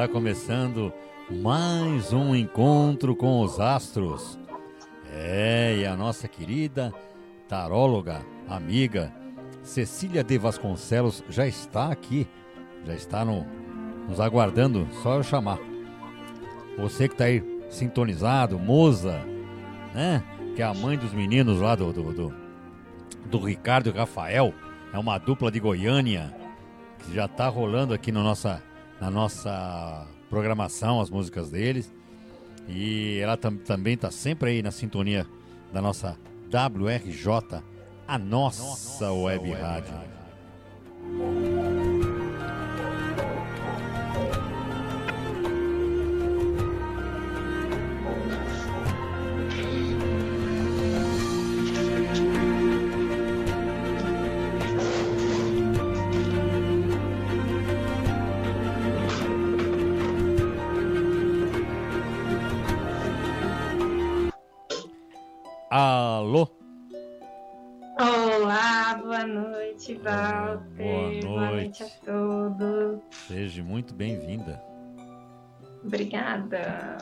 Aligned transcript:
Está 0.00 0.14
começando 0.14 0.90
mais 1.30 2.10
um 2.10 2.34
encontro 2.34 3.14
com 3.14 3.42
os 3.42 3.60
astros. 3.60 4.38
É, 5.12 5.76
e 5.76 5.84
a 5.84 5.94
nossa 5.94 6.26
querida 6.26 6.90
taróloga, 7.46 8.22
amiga 8.48 9.12
Cecília 9.62 10.24
de 10.24 10.38
Vasconcelos 10.38 11.22
já 11.28 11.46
está 11.46 11.92
aqui, 11.92 12.26
já 12.86 12.94
está 12.94 13.26
no, 13.26 13.46
nos 14.08 14.20
aguardando, 14.20 14.88
só 15.02 15.16
eu 15.16 15.22
chamar. 15.22 15.58
Você 16.78 17.06
que 17.06 17.12
está 17.12 17.24
aí 17.24 17.44
sintonizado, 17.68 18.58
Moza, 18.58 19.20
né? 19.94 20.24
Que 20.56 20.62
é 20.62 20.64
a 20.64 20.72
mãe 20.72 20.96
dos 20.96 21.12
meninos 21.12 21.60
lá 21.60 21.74
do, 21.74 21.92
do, 21.92 22.10
do, 22.10 22.34
do 23.26 23.38
Ricardo 23.38 23.90
e 23.90 23.92
Rafael, 23.92 24.54
é 24.94 24.98
uma 24.98 25.18
dupla 25.18 25.50
de 25.50 25.60
Goiânia 25.60 26.34
que 27.00 27.14
já 27.14 27.26
está 27.26 27.48
rolando 27.48 27.92
aqui 27.92 28.10
no 28.10 28.22
nossa, 28.22 28.62
na 29.00 29.10
nossa 29.10 30.06
programação 30.28 31.00
as 31.00 31.10
músicas 31.10 31.50
deles. 31.50 31.92
E 32.68 33.18
ela 33.20 33.36
tam, 33.36 33.56
também 33.56 33.94
está 33.94 34.10
sempre 34.10 34.50
aí 34.50 34.62
na 34.62 34.70
sintonia 34.70 35.26
da 35.72 35.80
nossa 35.80 36.16
WRJ, 36.52 37.62
a 38.06 38.18
nossa, 38.18 38.62
nossa 38.62 39.12
web, 39.12 39.48
web 39.48 39.60
rádio. 39.60 39.92
rádio. 39.92 41.59
Muito 73.62 73.94
bem-vinda. 73.94 74.62
Obrigada. 75.84 76.98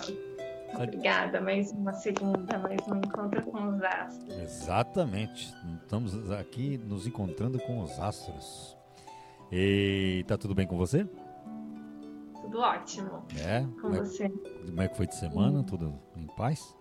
Obrigada, 0.75 1.41
mais 1.41 1.73
uma 1.73 1.93
segunda, 1.93 2.59
mais 2.59 2.81
um 2.87 2.99
encontro 2.99 3.43
com 3.43 3.69
os 3.69 3.83
astros. 3.83 4.39
Exatamente. 4.39 5.55
Estamos 5.83 6.31
aqui 6.31 6.79
nos 6.79 7.07
encontrando 7.07 7.59
com 7.61 7.81
os 7.81 7.99
astros. 7.99 8.77
E 9.51 10.25
tá 10.29 10.37
tudo 10.37 10.55
bem 10.55 10.67
com 10.67 10.77
você? 10.77 11.07
Tudo 12.43 12.61
ótimo. 12.61 13.25
É? 13.39 13.61
Com 13.61 13.81
como 13.81 13.95
você. 13.95 14.25
É, 14.25 14.29
como 14.67 14.83
é 14.83 14.89
que 14.89 14.97
foi 14.97 15.07
de 15.07 15.17
semana? 15.17 15.63
Tudo 15.65 15.99
em 16.17 16.27
paz? 16.37 16.77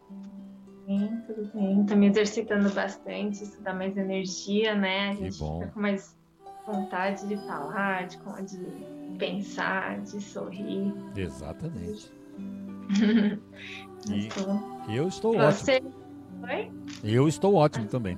Sim, 0.85 1.21
tudo 1.25 1.51
bem. 1.53 1.85
Tô 1.85 1.95
me 1.95 2.07
exercitando 2.07 2.69
bastante, 2.69 3.43
isso 3.43 3.61
dá 3.61 3.73
mais 3.73 3.97
energia, 3.97 4.75
né? 4.75 5.09
A 5.09 5.13
gente 5.13 5.33
que 5.33 5.39
bom. 5.39 5.59
fica 5.59 5.71
com 5.73 5.79
mais 5.81 6.16
vontade 6.67 7.25
de 7.27 7.37
falar, 7.47 8.07
de, 8.07 8.17
de 8.17 9.17
pensar, 9.17 10.01
de 10.01 10.21
sorrir. 10.21 10.93
Exatamente. 11.15 12.11
e, 14.09 14.95
eu 14.95 15.07
estou 15.07 15.33
Você... 15.33 15.77
ótimo. 15.77 15.93
Oi? 16.43 16.71
Eu 17.03 17.27
estou 17.27 17.55
ótimo 17.55 17.87
também. 17.87 18.17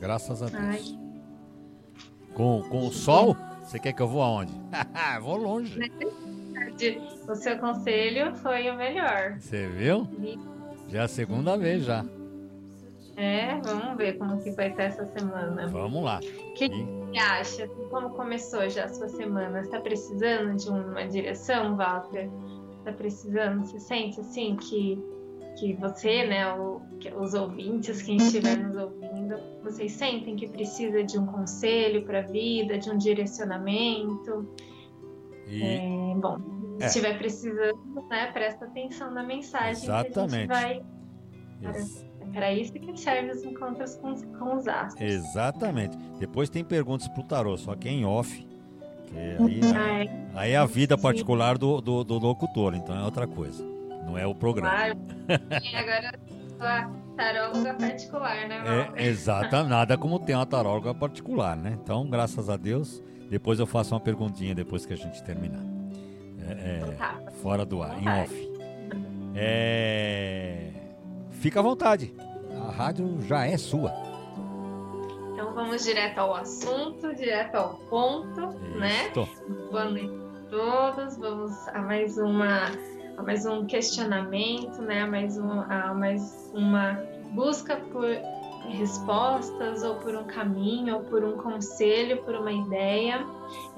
Graças 0.00 0.42
a 0.42 0.46
Deus. 0.46 0.62
Ai. 0.62 0.82
Com, 2.34 2.62
com 2.68 2.86
o 2.86 2.90
sol, 2.90 3.36
você 3.62 3.78
quer 3.78 3.92
que 3.92 4.02
eu 4.02 4.08
vou 4.08 4.22
aonde? 4.22 4.52
vou 5.20 5.36
longe. 5.36 5.78
O 7.28 7.34
seu 7.34 7.58
conselho 7.58 8.34
foi 8.36 8.70
o 8.70 8.76
melhor. 8.76 9.36
Você 9.38 9.68
viu? 9.68 10.08
Já 10.88 11.02
é 11.02 11.04
a 11.04 11.08
segunda 11.08 11.56
vez 11.56 11.84
já. 11.84 12.04
É, 13.16 13.60
vamos 13.60 13.98
ver 13.98 14.16
como 14.16 14.42
que 14.42 14.50
vai 14.52 14.74
ser 14.74 14.82
essa 14.82 15.04
semana. 15.06 15.68
Vamos 15.68 16.02
lá. 16.02 16.20
Que, 16.56 16.66
e... 16.66 16.99
você 17.10 17.18
acha? 17.18 17.68
Como 17.90 18.10
começou 18.10 18.68
já 18.68 18.84
a 18.84 18.88
sua 18.88 19.08
semana? 19.08 19.60
Está 19.60 19.80
precisando 19.80 20.56
de 20.56 20.68
uma 20.68 21.06
direção, 21.06 21.76
Walter? 21.76 22.30
Está 22.78 22.92
precisando? 22.92 23.66
Você 23.66 23.80
sente 23.80 24.20
assim 24.20 24.56
que, 24.56 25.02
que 25.58 25.74
você, 25.74 26.26
né, 26.26 26.52
o, 26.54 26.80
que 27.00 27.12
os 27.12 27.34
ouvintes, 27.34 28.02
quem 28.02 28.16
estiver 28.16 28.56
nos 28.56 28.76
ouvindo, 28.76 29.36
vocês 29.62 29.92
sentem 29.92 30.36
que 30.36 30.48
precisa 30.48 31.02
de 31.02 31.18
um 31.18 31.26
conselho 31.26 32.04
para 32.04 32.20
a 32.20 32.22
vida, 32.22 32.78
de 32.78 32.90
um 32.90 32.96
direcionamento? 32.96 34.48
E... 35.46 35.62
É, 35.62 36.14
bom, 36.16 36.38
se 36.78 36.86
estiver 36.86 37.18
precisando, 37.18 38.08
né, 38.08 38.30
presta 38.32 38.66
atenção 38.66 39.10
na 39.10 39.22
mensagem 39.22 39.84
Exatamente. 39.84 40.12
que 40.12 40.20
a 40.20 40.28
gente 40.28 40.48
vai. 40.48 40.82
É 41.62 42.09
para 42.32 42.52
isso 42.52 42.72
que 42.72 42.96
serve 42.98 43.30
os 43.30 43.42
encontros 43.42 43.96
com, 43.96 44.14
com 44.38 44.56
os 44.56 44.66
astros. 44.66 45.00
Exatamente. 45.00 45.96
Depois 46.18 46.48
tem 46.48 46.64
perguntas 46.64 47.08
pro 47.08 47.22
tarô, 47.22 47.56
só 47.56 47.74
que 47.74 47.88
é 47.88 47.92
em 47.92 48.04
off. 48.04 48.46
Que 49.06 49.18
aí, 49.18 49.60
né, 49.60 50.30
aí 50.34 50.52
é 50.52 50.56
a 50.56 50.66
vida 50.66 50.96
particular 50.96 51.58
do, 51.58 51.80
do, 51.80 52.04
do, 52.04 52.18
locutor, 52.18 52.74
então 52.74 52.96
é 52.96 53.04
outra 53.04 53.26
coisa. 53.26 53.64
Não 54.06 54.16
é 54.16 54.26
o 54.26 54.34
programa. 54.34 54.70
Claro. 54.70 54.98
E 55.72 55.76
agora 55.76 56.12
a 56.60 56.90
taróloga 57.16 57.74
particular, 57.74 58.48
né? 58.48 58.90
É, 58.96 59.06
exata, 59.06 59.62
nada 59.64 59.96
como 59.96 60.18
tem 60.18 60.34
uma 60.34 60.46
taróloga 60.46 60.94
particular, 60.94 61.56
né? 61.56 61.78
Então, 61.82 62.08
graças 62.08 62.48
a 62.48 62.56
Deus, 62.56 63.02
depois 63.30 63.58
eu 63.58 63.66
faço 63.66 63.94
uma 63.94 64.00
perguntinha 64.00 64.54
depois 64.54 64.84
que 64.84 64.92
a 64.92 64.96
gente 64.96 65.22
terminar. 65.22 65.62
É, 66.48 66.78
Então 66.78 66.94
tá. 66.94 67.18
fora 67.42 67.64
do 67.64 67.82
ar, 67.82 68.00
em 68.00 68.08
off. 68.08 68.50
É, 69.34 70.70
fica 71.40 71.58
à 71.58 71.62
vontade. 71.62 72.14
A 72.66 72.70
rádio 72.70 73.20
já 73.22 73.46
é 73.46 73.56
sua. 73.56 73.92
Então 75.32 75.54
vamos 75.54 75.82
direto 75.84 76.18
ao 76.18 76.34
assunto, 76.34 77.14
direto 77.14 77.54
ao 77.54 77.74
ponto, 77.88 78.40
né? 78.76 79.10
Boa 79.70 79.86
noite 79.86 80.12
a 80.36 80.50
todos. 80.50 81.16
Vamos 81.16 81.68
a 81.68 81.80
mais 81.80 82.18
uma, 82.18 82.70
a 83.16 83.22
mais 83.22 83.46
um 83.46 83.64
questionamento, 83.64 84.82
né? 84.82 85.02
A 85.02 85.06
mais, 85.06 85.38
um, 85.38 85.60
a 85.60 85.94
mais 85.94 86.50
uma 86.52 87.02
busca 87.32 87.76
por 87.76 88.06
respostas 88.68 89.82
ou 89.82 89.94
por 89.96 90.14
um 90.14 90.24
caminho 90.24 90.96
ou 90.96 91.00
por 91.04 91.24
um 91.24 91.38
conselho, 91.38 92.22
por 92.22 92.34
uma 92.34 92.52
ideia. 92.52 93.26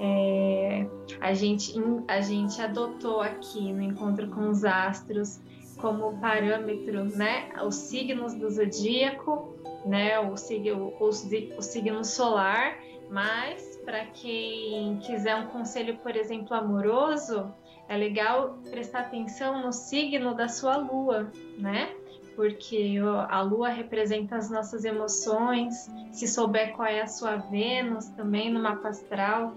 É, 0.01 0.85
a, 1.21 1.33
gente, 1.33 1.73
a 2.09 2.19
gente 2.19 2.61
adotou 2.61 3.21
aqui 3.21 3.71
no 3.71 3.81
encontro 3.81 4.27
com 4.27 4.49
os 4.49 4.65
astros 4.65 5.39
como 5.83 6.17
parâmetro, 6.17 7.03
né, 7.03 7.51
os 7.61 7.75
signos 7.75 8.33
do 8.33 8.49
zodíaco, 8.49 9.53
né, 9.85 10.17
o, 10.17 10.29
o, 10.29 11.07
o 11.09 11.61
signo 11.61 12.05
solar, 12.05 12.79
mas 13.09 13.75
para 13.83 14.05
quem 14.05 14.97
quiser 14.99 15.35
um 15.35 15.47
conselho, 15.47 15.97
por 15.97 16.15
exemplo, 16.15 16.55
amoroso, 16.55 17.53
é 17.89 17.97
legal 17.97 18.59
prestar 18.71 19.01
atenção 19.01 19.61
no 19.61 19.73
signo 19.73 20.33
da 20.33 20.47
sua 20.47 20.77
lua, 20.77 21.29
né? 21.59 21.93
porque 22.33 22.95
a 23.29 23.41
lua 23.41 23.69
representa 23.69 24.37
as 24.37 24.49
nossas 24.49 24.83
emoções. 24.83 25.87
Se 26.11 26.27
souber 26.27 26.73
qual 26.73 26.87
é 26.87 27.01
a 27.01 27.07
sua 27.07 27.35
Vênus 27.35 28.07
também 28.07 28.51
no 28.51 28.59
mapa 28.59 28.87
astral, 28.87 29.53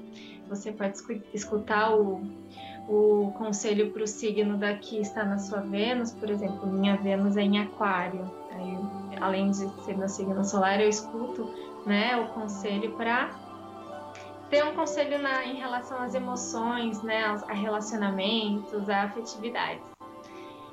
você 0.46 0.70
pode 0.72 0.98
escutar 1.32 1.96
o, 1.96 2.20
o 2.88 3.32
conselho 3.36 3.90
para 3.92 4.04
o 4.04 4.06
signo 4.06 4.56
daqui 4.56 5.00
está 5.00 5.24
na 5.24 5.38
sua 5.38 5.60
Vênus, 5.60 6.12
por 6.12 6.30
exemplo, 6.30 6.66
minha 6.66 6.96
Vênus 6.96 7.36
é 7.36 7.42
em 7.42 7.60
Aquário. 7.60 8.30
Aí, 8.52 8.78
além 9.20 9.50
de 9.50 9.68
ser 9.84 9.96
meu 9.96 10.08
signo 10.08 10.44
solar, 10.44 10.80
eu 10.80 10.88
escuto 10.88 11.50
né, 11.84 12.16
o 12.16 12.28
conselho 12.28 12.92
para 12.96 13.30
ter 14.48 14.64
um 14.64 14.74
conselho 14.74 15.18
na, 15.18 15.44
em 15.44 15.56
relação 15.56 15.98
às 15.98 16.14
emoções, 16.14 17.02
né, 17.02 17.24
a 17.48 17.52
relacionamentos, 17.52 18.88
a 18.88 19.02
afetividades. 19.02 19.82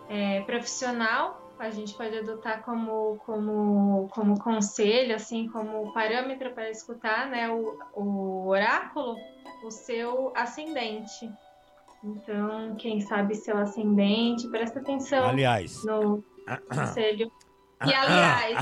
É, 0.08 0.42
profissional, 0.42 1.44
a 1.58 1.70
gente 1.70 1.94
pode 1.96 2.18
adotar 2.18 2.62
como, 2.64 3.18
como, 3.26 4.10
como 4.14 4.40
conselho, 4.40 5.16
assim, 5.16 5.48
como 5.48 5.92
parâmetro 5.94 6.52
para 6.52 6.70
escutar 6.70 7.28
né, 7.30 7.50
o, 7.50 7.80
o 7.94 8.48
oráculo, 8.48 9.16
o 9.64 9.72
seu 9.72 10.32
ascendente. 10.36 11.32
Então, 12.04 12.76
quem 12.76 13.00
sabe 13.00 13.34
seu 13.36 13.58
ascendente, 13.58 14.48
presta 14.50 14.80
atenção 14.80 15.30
Aliás. 15.30 15.84
no 15.86 16.24
conselho. 16.70 17.32
E 17.86 17.94
aliás, 17.94 18.58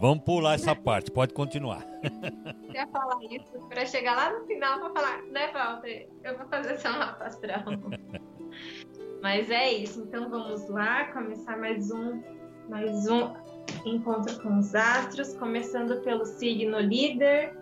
vamos 0.00 0.24
pular 0.24 0.54
essa 0.54 0.74
parte, 0.74 1.10
pode 1.10 1.32
continuar. 1.34 1.84
Eu 2.68 2.74
ia 2.74 2.86
falar 2.88 3.18
isso 3.24 3.58
para 3.68 3.86
chegar 3.86 4.16
lá 4.16 4.38
no 4.38 4.46
final 4.46 4.80
para 4.80 4.90
falar, 4.90 5.22
né, 5.22 5.52
Walter? 5.52 6.08
Eu 6.22 6.36
vou 6.36 6.46
fazer 6.48 6.72
essa 6.72 6.90
mapa 6.90 7.24
astral. 7.24 7.62
Mas 9.22 9.50
é 9.50 9.72
isso, 9.72 10.02
então 10.02 10.28
vamos 10.28 10.68
lá 10.68 11.06
começar 11.12 11.56
mais 11.56 11.90
um, 11.90 12.22
mais 12.68 13.08
um 13.08 13.32
encontro 13.86 14.40
com 14.42 14.58
os 14.58 14.74
astros, 14.74 15.34
começando 15.34 16.02
pelo 16.02 16.26
signo 16.26 16.78
líder 16.78 17.56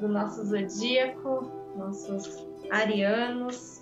do 0.00 0.08
nosso 0.08 0.44
zodíaco, 0.44 1.50
nossos 1.76 2.46
arianos, 2.70 3.77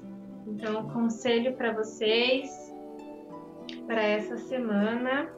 Então, 0.47 0.89
conselho 0.91 1.55
para 1.55 1.73
vocês 1.73 2.73
para 3.87 4.03
essa 4.03 4.37
semana. 4.37 5.29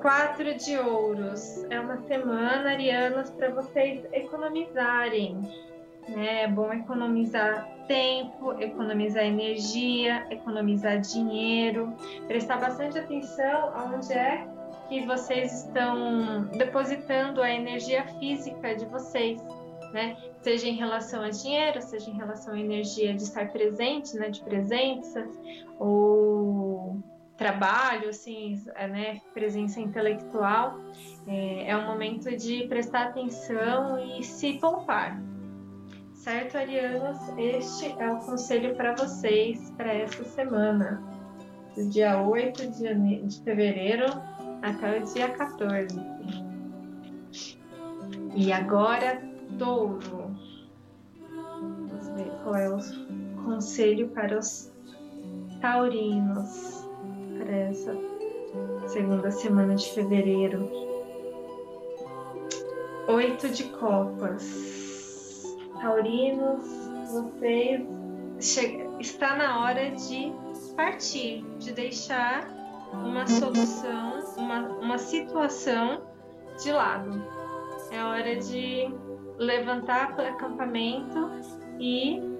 Quatro 0.00 0.54
de 0.54 0.78
ouros. 0.78 1.64
É 1.70 1.78
uma 1.80 1.98
semana, 2.06 2.70
arianos, 2.70 3.30
para 3.30 3.50
vocês 3.50 4.04
economizarem. 4.12 5.40
Né? 6.08 6.44
É 6.44 6.48
bom 6.48 6.72
economizar 6.72 7.68
tempo, 7.86 8.52
economizar 8.60 9.24
energia, 9.24 10.26
economizar 10.30 11.00
dinheiro, 11.00 11.92
prestar 12.26 12.58
bastante 12.58 12.98
atenção 12.98 13.72
aonde 13.74 14.12
é 14.12 14.46
que 14.88 15.04
vocês 15.06 15.64
estão 15.64 16.44
depositando 16.56 17.42
a 17.42 17.50
energia 17.50 18.04
física 18.18 18.74
de 18.74 18.86
vocês, 18.86 19.40
né? 19.92 20.16
Seja 20.42 20.66
em 20.66 20.74
relação 20.74 21.22
a 21.22 21.30
dinheiro, 21.30 21.82
seja 21.82 22.10
em 22.10 22.16
relação 22.16 22.54
à 22.54 22.58
energia 22.58 23.14
de 23.14 23.22
estar 23.22 23.50
presente, 23.52 24.16
né? 24.16 24.30
De 24.30 24.42
presença, 24.42 25.28
ou 25.78 27.02
trabalho, 27.36 28.08
assim, 28.08 28.62
é, 28.74 28.88
né? 28.88 29.20
Presença 29.34 29.80
intelectual. 29.80 30.78
É, 31.26 31.70
é 31.70 31.76
um 31.76 31.86
momento 31.86 32.34
de 32.36 32.66
prestar 32.68 33.08
atenção 33.08 33.98
e 33.98 34.22
se 34.22 34.54
poupar, 34.54 35.20
Certo, 36.20 36.58
arianos? 36.58 37.16
Este 37.38 37.94
é 37.98 38.12
o 38.12 38.18
conselho 38.18 38.76
para 38.76 38.94
vocês 38.94 39.70
para 39.70 39.90
essa 39.90 40.22
semana, 40.22 41.02
do 41.74 41.88
dia 41.88 42.20
8 42.20 42.72
de, 42.72 43.22
de 43.22 43.42
fevereiro 43.42 44.04
até 44.60 44.98
o 44.98 45.04
dia 45.14 45.30
14. 45.30 45.98
E 48.36 48.52
agora, 48.52 49.22
touro. 49.58 50.19
O 52.50 53.44
conselho 53.44 54.08
para 54.08 54.36
os 54.36 54.72
taurinos 55.60 56.84
para 57.38 57.48
essa 57.48 57.96
segunda 58.88 59.30
semana 59.30 59.76
de 59.76 59.88
fevereiro. 59.92 60.68
Oito 63.06 63.48
de 63.50 63.62
copas 63.78 64.42
taurinos, 65.80 66.66
vocês 67.12 67.86
está 68.98 69.36
na 69.36 69.62
hora 69.62 69.92
de 69.92 70.32
partir, 70.74 71.44
de 71.60 71.72
deixar 71.72 72.48
uma 72.92 73.28
solução, 73.28 74.24
uma, 74.36 74.60
uma 74.80 74.98
situação 74.98 76.02
de 76.60 76.72
lado. 76.72 77.22
É 77.92 78.02
hora 78.02 78.34
de 78.34 78.92
levantar 79.38 80.18
o 80.18 80.20
acampamento 80.20 81.30
e 81.78 82.39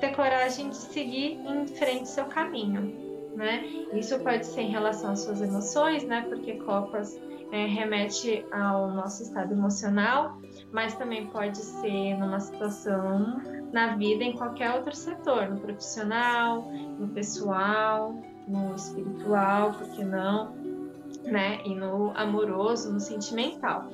ter 0.00 0.14
coragem 0.14 0.68
de 0.68 0.76
seguir 0.76 1.38
em 1.46 1.66
frente 1.66 2.08
seu 2.08 2.26
caminho, 2.26 3.32
né? 3.34 3.64
Isso 3.92 4.18
pode 4.20 4.46
ser 4.46 4.62
em 4.62 4.70
relação 4.70 5.12
às 5.12 5.20
suas 5.20 5.40
emoções, 5.40 6.04
né? 6.04 6.22
Porque 6.28 6.54
copas 6.54 7.18
é, 7.52 7.66
remete 7.66 8.44
ao 8.50 8.90
nosso 8.90 9.22
estado 9.22 9.52
emocional, 9.52 10.38
mas 10.72 10.94
também 10.94 11.26
pode 11.26 11.58
ser 11.58 12.16
numa 12.18 12.40
situação 12.40 13.40
na 13.72 13.96
vida 13.96 14.24
em 14.24 14.32
qualquer 14.32 14.72
outro 14.72 14.94
setor, 14.94 15.48
no 15.48 15.60
profissional, 15.60 16.70
no 16.98 17.08
pessoal, 17.08 18.14
no 18.48 18.74
espiritual, 18.74 19.72
por 19.72 19.88
que 19.90 20.04
não, 20.04 20.54
né? 21.24 21.60
E 21.64 21.74
no 21.74 22.12
amoroso, 22.16 22.92
no 22.92 23.00
sentimental. 23.00 23.88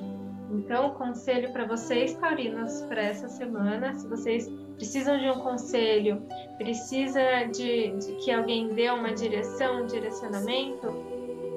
Então, 0.51 0.91
conselho 0.91 1.51
para 1.51 1.65
vocês, 1.65 2.13
taurinos, 2.15 2.81
para 2.83 3.01
essa 3.01 3.27
semana, 3.27 3.93
se 3.95 4.07
vocês 4.07 4.51
precisam 4.75 5.17
de 5.17 5.29
um 5.29 5.39
conselho, 5.39 6.23
precisa 6.57 7.43
de, 7.45 7.91
de 7.91 8.13
que 8.23 8.31
alguém 8.31 8.69
dê 8.69 8.89
uma 8.89 9.13
direção, 9.13 9.83
um 9.83 9.85
direcionamento, 9.85 10.87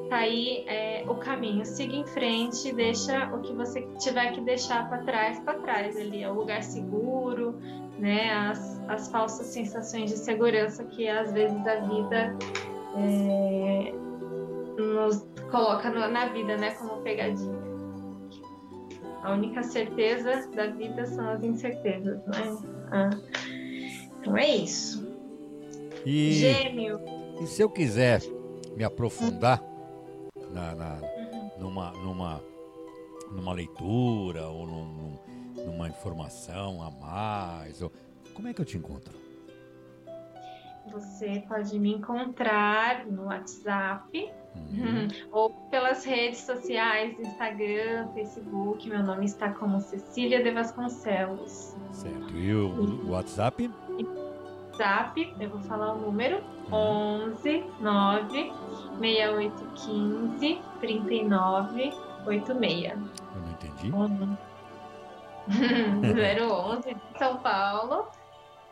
tá 0.09 0.19
aí 0.19 0.65
é, 0.67 1.05
o 1.09 1.15
caminho. 1.17 1.65
Siga 1.65 1.95
em 1.95 2.07
frente, 2.07 2.73
deixa 2.73 3.27
o 3.35 3.41
que 3.41 3.53
você 3.53 3.83
tiver 3.99 4.33
que 4.33 4.41
deixar 4.41 4.89
para 4.89 4.99
trás, 4.99 5.39
para 5.41 5.55
trás 5.59 5.97
ali. 5.97 6.23
É 6.23 6.31
o 6.31 6.35
lugar 6.35 6.63
seguro, 6.63 7.59
né? 7.99 8.33
As, 8.33 8.81
as 8.89 9.09
falsas 9.09 9.47
sensações 9.49 10.11
de 10.11 10.19
segurança 10.19 10.85
que 10.85 11.09
às 11.09 11.33
vezes 11.33 11.67
a 11.67 11.77
vida 11.81 12.37
é, 12.97 13.93
nos 14.79 15.27
coloca 15.51 15.91
no, 15.91 16.09
na 16.09 16.27
vida, 16.27 16.57
né? 16.57 16.73
Como 16.73 17.03
pegadinha. 17.03 17.67
A 19.23 19.33
única 19.33 19.63
certeza 19.63 20.49
da 20.55 20.69
vida 20.69 21.05
são 21.05 21.29
as 21.31 21.43
incertezas, 21.43 22.25
né? 22.27 22.76
Ah. 22.91 23.11
Então 24.21 24.37
é 24.37 24.57
isso. 24.57 25.07
E, 26.05 26.33
Gêmeo. 26.33 27.01
E 27.41 27.47
se 27.47 27.63
eu 27.63 27.69
quiser 27.69 28.23
me 28.77 28.85
aprofundar 28.85 29.63
na, 30.53 30.75
na 30.75 31.01
numa, 31.59 31.93
numa, 31.93 32.43
numa 33.31 33.53
leitura 33.53 34.49
ou 34.49 34.67
num, 34.67 35.19
numa 35.65 35.89
informação 35.89 36.83
a 36.83 36.91
mais? 36.91 37.83
Ou... 37.83 37.93
Como 38.35 38.49
é 38.49 38.55
que 38.55 38.61
eu 38.61 38.65
te 38.65 38.77
encontro? 38.77 39.26
Você 40.93 41.45
pode 41.49 41.79
me 41.79 41.95
encontrar 41.95 43.07
no 43.07 43.27
WhatsApp 43.27 44.33
uhum. 44.55 45.09
ou 45.33 45.51
pelas 45.71 46.05
redes 46.05 46.41
sociais, 46.41 47.19
Instagram, 47.19 48.09
Facebook. 48.15 48.89
Meu 48.89 49.03
nome 49.03 49.27
está 49.27 49.51
como 49.53 49.81
Cecília 49.81 50.43
de 50.43 50.51
Vasconcelos. 50.51 51.77
Certo. 51.93 52.35
E 52.35 52.55
o, 52.55 52.69
o 52.69 53.11
WhatsApp? 53.11 53.71
WhatsApp, 54.77 55.35
eu 55.41 55.51
vou 55.51 55.61
falar 55.61 55.95
o 55.95 56.01
número: 56.01 56.43
11 56.71 57.65
9 57.81 58.53
6815 59.01 60.61
39 60.81 61.93
86. 62.27 62.93
Eu 62.93 62.99
não 63.41 63.51
entendi. 63.51 63.93
011 66.43 66.97
São 67.19 67.37
Paulo 67.39 68.09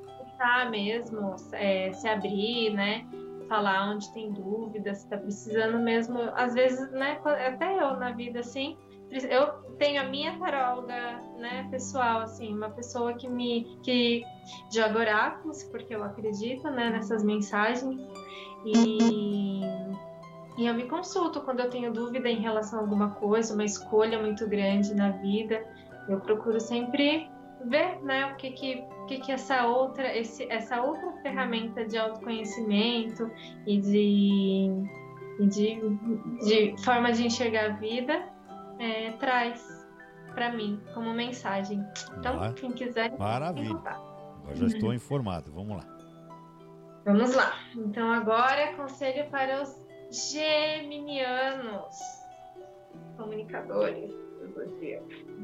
mesmo, 0.71 1.37
é, 1.53 1.93
se 1.93 2.09
abrir, 2.09 2.73
né? 2.75 3.07
Falar 3.49 3.91
onde 3.91 4.13
tem 4.13 4.33
dúvidas, 4.33 4.99
se 4.99 5.09
tá 5.09 5.17
precisando 5.17 5.79
mesmo. 5.79 6.19
Às 6.35 6.55
vezes, 6.55 6.91
né? 6.93 7.19
Até 7.25 7.81
eu 7.81 7.97
na 7.97 8.13
vida, 8.13 8.41
assim, 8.41 8.77
eu 9.23 9.47
tenho 9.79 10.01
a 10.01 10.05
minha 10.05 10.37
taróloga, 10.39 11.21
né, 11.39 11.69
pessoal, 11.71 12.23
assim, 12.23 12.53
uma 12.53 12.71
pessoa 12.71 13.15
que 13.15 13.29
me 13.29 13.79
que 13.83 14.25
joga 14.73 14.99
oráculos, 14.99 15.63
porque 15.65 15.95
eu 15.95 16.03
acredito, 16.03 16.69
né, 16.71 16.91
nessas 16.91 17.23
mensagens 17.23 18.01
e 18.65 19.61
e 20.57 20.67
eu 20.67 20.75
me 20.75 20.85
consulto 20.85 21.41
quando 21.41 21.61
eu 21.61 21.69
tenho 21.69 21.93
dúvida 21.93 22.29
em 22.29 22.41
relação 22.41 22.79
a 22.79 22.83
alguma 22.83 23.11
coisa, 23.11 23.55
uma 23.55 23.65
escolha 23.65 24.21
muito 24.21 24.49
grande 24.49 24.95
na 24.95 25.11
vida. 25.11 25.65
Eu 26.09 26.21
procuro 26.21 26.61
sempre 26.61 27.29
ver, 27.65 28.01
né, 28.03 28.33
o 28.33 28.37
que 28.37 28.51
que 28.53 28.85
que, 29.09 29.19
que 29.19 29.33
essa 29.33 29.67
outra 29.67 30.17
esse, 30.17 30.51
essa 30.51 30.83
outra 30.83 31.13
ferramenta 31.23 31.85
de 31.85 31.99
autoconhecimento 31.99 33.31
e 33.67 33.79
de, 33.79 34.71
de, 35.49 35.81
de 36.47 36.85
forma 36.85 37.13
de 37.13 37.27
enxergar 37.27 37.67
a 37.67 37.75
vida 37.75 38.34
é, 38.79 39.13
traz 39.13 39.87
para 40.35 40.53
mim 40.53 40.81
como 40.93 41.13
mensagem. 41.13 41.85
Então, 42.19 42.37
Mar 42.37 42.55
quem 42.55 42.73
quiser. 42.73 43.17
Maravilha. 43.19 43.77
Agora 43.77 44.55
já 44.55 44.67
estou 44.67 44.93
informado. 44.93 45.53
Vamos 45.53 45.77
lá. 45.77 45.97
Vamos 47.05 47.35
lá. 47.35 47.53
Então, 47.77 48.11
agora 48.13 48.75
conselho 48.77 49.31
para 49.31 49.63
os 49.63 49.85
geminianos, 50.11 51.95
comunicadores 53.17 54.25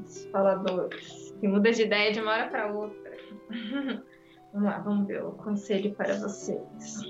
os 0.05 0.25
faladores, 0.27 1.35
que 1.41 1.49
muda 1.49 1.73
de 1.73 1.83
ideia 1.83 2.13
de 2.13 2.21
uma 2.21 2.33
hora 2.33 2.49
para 2.49 2.73
outra. 2.73 3.17
vamos 4.53 4.69
lá, 4.69 4.79
vamos 4.79 5.07
ver 5.07 5.25
o 5.25 5.33
conselho 5.33 5.95
para 5.95 6.15
vocês. 6.19 7.01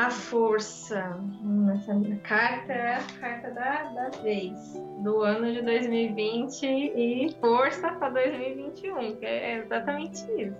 A 0.00 0.08
força. 0.08 1.20
Essa 1.74 1.92
carta 2.22 2.72
é 2.72 2.94
a 2.94 3.02
carta 3.20 3.50
da, 3.50 3.82
da 3.82 4.08
vez, 4.22 4.56
do 5.02 5.20
ano 5.20 5.52
de 5.52 5.60
2020 5.60 6.64
e 6.64 7.36
força 7.38 7.92
para 7.92 8.08
2021, 8.08 9.16
que 9.16 9.26
é 9.26 9.58
exatamente 9.58 10.22
isso. 10.40 10.56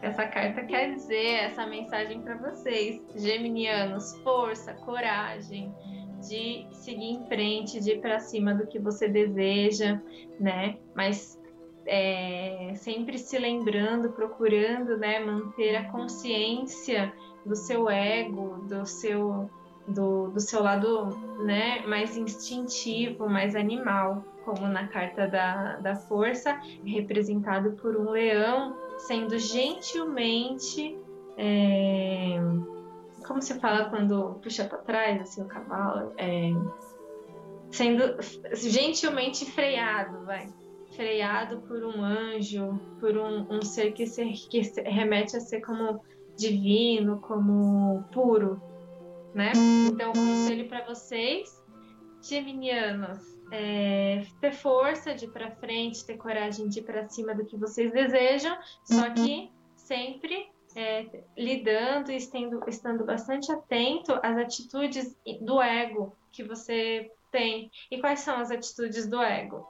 Essa 0.00 0.28
carta 0.28 0.62
quer 0.62 0.94
dizer 0.94 1.40
essa 1.40 1.66
mensagem 1.66 2.20
para 2.20 2.36
vocês, 2.36 3.02
geminianos: 3.16 4.16
força, 4.22 4.72
coragem, 4.74 5.74
de 6.28 6.64
seguir 6.70 7.14
em 7.14 7.26
frente, 7.26 7.80
de 7.80 7.94
ir 7.94 8.00
para 8.00 8.20
cima 8.20 8.54
do 8.54 8.64
que 8.64 8.78
você 8.78 9.08
deseja, 9.08 10.00
né? 10.38 10.78
Mas 10.94 11.36
é, 11.84 12.74
sempre 12.76 13.18
se 13.18 13.36
lembrando, 13.38 14.12
procurando, 14.12 14.96
né, 14.98 15.18
manter 15.18 15.74
a 15.74 15.90
consciência 15.90 17.12
do 17.44 17.56
seu 17.56 17.88
ego, 17.88 18.58
do 18.68 18.84
seu 18.86 19.50
do, 19.86 20.28
do 20.28 20.40
seu 20.40 20.62
lado, 20.62 21.08
né, 21.42 21.80
mais 21.86 22.14
instintivo, 22.14 23.26
mais 23.26 23.56
animal, 23.56 24.22
como 24.44 24.68
na 24.68 24.86
carta 24.86 25.26
da, 25.26 25.76
da 25.76 25.96
força, 25.96 26.60
representado 26.84 27.72
por 27.72 27.96
um 27.96 28.10
leão 28.10 28.76
sendo 28.98 29.38
gentilmente 29.38 30.98
é, 31.38 32.36
como 33.24 33.40
se 33.40 33.58
fala 33.60 33.88
quando 33.90 34.40
puxa 34.42 34.64
para 34.64 34.78
trás 34.78 35.20
assim 35.20 35.42
o 35.42 35.46
cavalo? 35.46 36.12
É, 36.16 36.50
sendo 37.70 38.16
gentilmente 38.54 39.44
freado 39.46 40.24
vai. 40.24 40.48
Freado 40.96 41.60
por 41.60 41.84
um 41.84 42.02
anjo, 42.02 42.80
por 42.98 43.16
um, 43.16 43.46
um 43.50 43.62
ser 43.62 43.92
que, 43.92 44.06
se, 44.06 44.24
que 44.50 44.64
se 44.64 44.80
remete 44.82 45.36
a 45.36 45.40
ser 45.40 45.60
como 45.60 46.00
divino, 46.38 47.20
como 47.20 48.04
puro, 48.12 48.62
né? 49.34 49.52
Então, 49.90 50.12
conselho 50.12 50.68
para 50.68 50.84
vocês, 50.86 51.62
geminianos, 52.22 53.18
é, 53.50 54.24
ter 54.40 54.52
força 54.52 55.14
de 55.14 55.26
ir 55.26 55.30
para 55.30 55.50
frente, 55.50 56.04
ter 56.04 56.16
coragem 56.16 56.68
de 56.68 56.78
ir 56.78 56.82
para 56.82 57.08
cima 57.08 57.34
do 57.34 57.44
que 57.44 57.56
vocês 57.56 57.92
desejam, 57.92 58.56
só 58.84 59.10
que 59.10 59.50
sempre 59.76 60.48
é, 60.74 61.06
lidando 61.36 62.12
e 62.12 62.16
estando, 62.16 62.62
estando 62.68 63.04
bastante 63.04 63.50
atento 63.52 64.12
às 64.22 64.36
atitudes 64.36 65.16
do 65.40 65.60
ego 65.60 66.14
que 66.32 66.42
você 66.42 67.10
tem. 67.30 67.70
E 67.90 67.98
quais 67.98 68.20
são 68.20 68.36
as 68.38 68.50
atitudes 68.50 69.06
do 69.06 69.20
ego? 69.20 69.66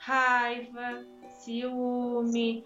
raiva, 0.00 1.04
ciúme, 1.40 2.64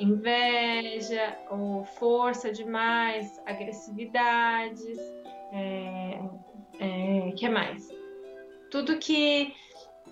inveja 0.00 1.36
ou 1.50 1.84
força 1.84 2.50
demais, 2.50 3.40
agressividades, 3.46 4.98
é, 5.52 6.20
é, 6.80 7.32
que 7.32 7.48
mais? 7.48 7.88
Tudo 8.70 8.98
que 8.98 9.54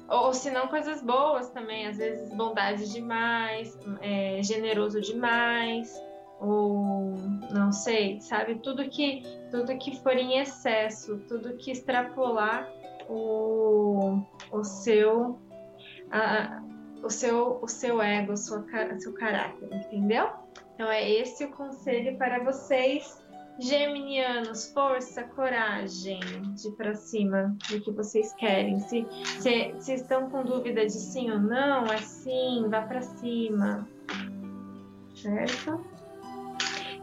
ou 0.09 0.33
se 0.33 0.51
não 0.51 0.69
coisas 0.69 1.03
boas 1.03 1.51
também, 1.51 1.87
às 1.87 1.99
vezes 1.99 2.33
bondade 2.33 2.91
demais, 2.91 3.79
é, 4.01 4.43
generoso 4.43 5.01
demais, 5.03 5.93
ou 6.41 7.15
não 7.53 7.73
sei, 7.73 8.21
sabe? 8.21 8.57
Tudo 8.57 8.89
que 8.89 9.23
tudo 9.51 9.77
que 9.77 10.01
for 10.01 10.17
em 10.17 10.39
excesso, 10.39 11.19
tudo 11.29 11.57
que 11.57 11.71
extrapolar 11.71 12.71
o, 13.09 14.23
o 14.51 14.65
seu 14.65 15.39
a, 16.11 16.63
o, 17.03 17.11
seu, 17.11 17.59
o 17.63 17.69
seu 17.69 18.01
ego, 18.01 18.33
o 18.33 18.37
seu, 18.37 18.65
seu 18.99 19.13
caráter, 19.15 19.69
entendeu? 19.73 20.29
Então 20.75 20.91
é 20.91 21.11
esse 21.11 21.45
o 21.45 21.51
conselho 21.51 22.17
para 22.17 22.43
vocês, 22.45 23.19
geminianos, 23.59 24.71
força, 24.73 25.25
coragem 25.25 26.21
de 26.55 26.71
para 26.77 26.95
cima 26.95 27.57
do 27.69 27.81
que 27.81 27.91
vocês 27.91 28.33
querem. 28.35 28.79
Se, 28.81 29.07
se, 29.41 29.75
se 29.79 29.95
estão 29.95 30.31
com 30.31 30.45
dúvida 30.45 30.87
de 30.87 30.93
sim 30.93 31.31
ou 31.31 31.41
não, 31.41 31.85
é 31.87 31.99
sim, 31.99 32.67
vá 32.69 32.83
para 32.83 33.03
cima. 33.03 33.89
Certo? 35.15 35.85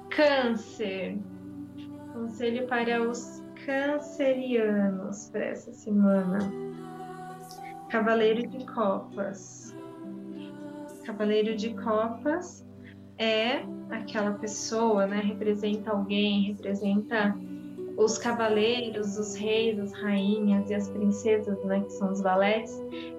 Câncer. 0.10 1.18
Conselho 2.14 2.66
para 2.68 3.02
os 3.02 3.44
cancerianos 3.66 5.30
para 5.30 5.46
essa 5.46 5.74
semana. 5.74 6.40
Cavaleiro 7.90 8.48
de 8.48 8.66
Copas. 8.66 9.65
Cavaleiro 11.06 11.56
de 11.56 11.74
Copas 11.76 12.66
é 13.18 13.64
aquela 13.90 14.32
pessoa, 14.34 15.06
né? 15.06 15.22
Representa 15.22 15.92
alguém, 15.92 16.54
representa 16.54 17.36
os 17.98 18.18
cavaleiros, 18.18 19.18
os 19.18 19.36
reis, 19.36 19.80
as 19.80 19.94
rainhas 19.94 20.70
e 20.70 20.74
as 20.74 20.90
princesas, 20.90 21.64
né? 21.64 21.82
Que 21.82 21.92
são 21.94 22.12
os 22.12 22.22
valetes. 22.22 22.74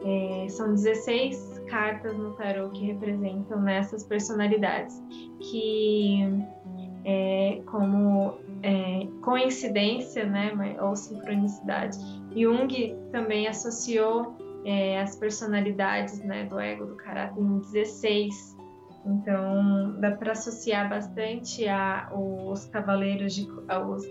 É, 0.04 0.48
são 0.48 0.74
16 0.74 1.62
cartas 1.68 2.16
no 2.16 2.32
tarô 2.32 2.70
que 2.70 2.84
representam 2.84 3.60
nessas 3.60 4.04
personalidades 4.04 5.02
que 5.40 6.20
é, 7.04 7.62
como 7.66 8.34
é, 8.62 9.06
coincidência, 9.22 10.24
né, 10.24 10.52
ou 10.80 10.96
sincronicidade. 10.96 11.96
Jung 12.34 12.96
também 13.12 13.46
associou 13.46 14.36
é, 14.66 15.00
as 15.00 15.14
personalidades 15.14 16.18
né, 16.24 16.44
do 16.44 16.58
ego, 16.58 16.86
do 16.86 16.96
caráter 16.96 17.40
em 17.40 17.60
16. 17.60 18.56
Então, 19.06 20.00
dá 20.00 20.10
para 20.10 20.32
associar 20.32 20.90
bastante 20.90 21.68
a 21.68 22.10
os 22.12 22.66
cavaleiros, 22.66 23.36
de, 23.36 23.48
aos, 23.68 24.02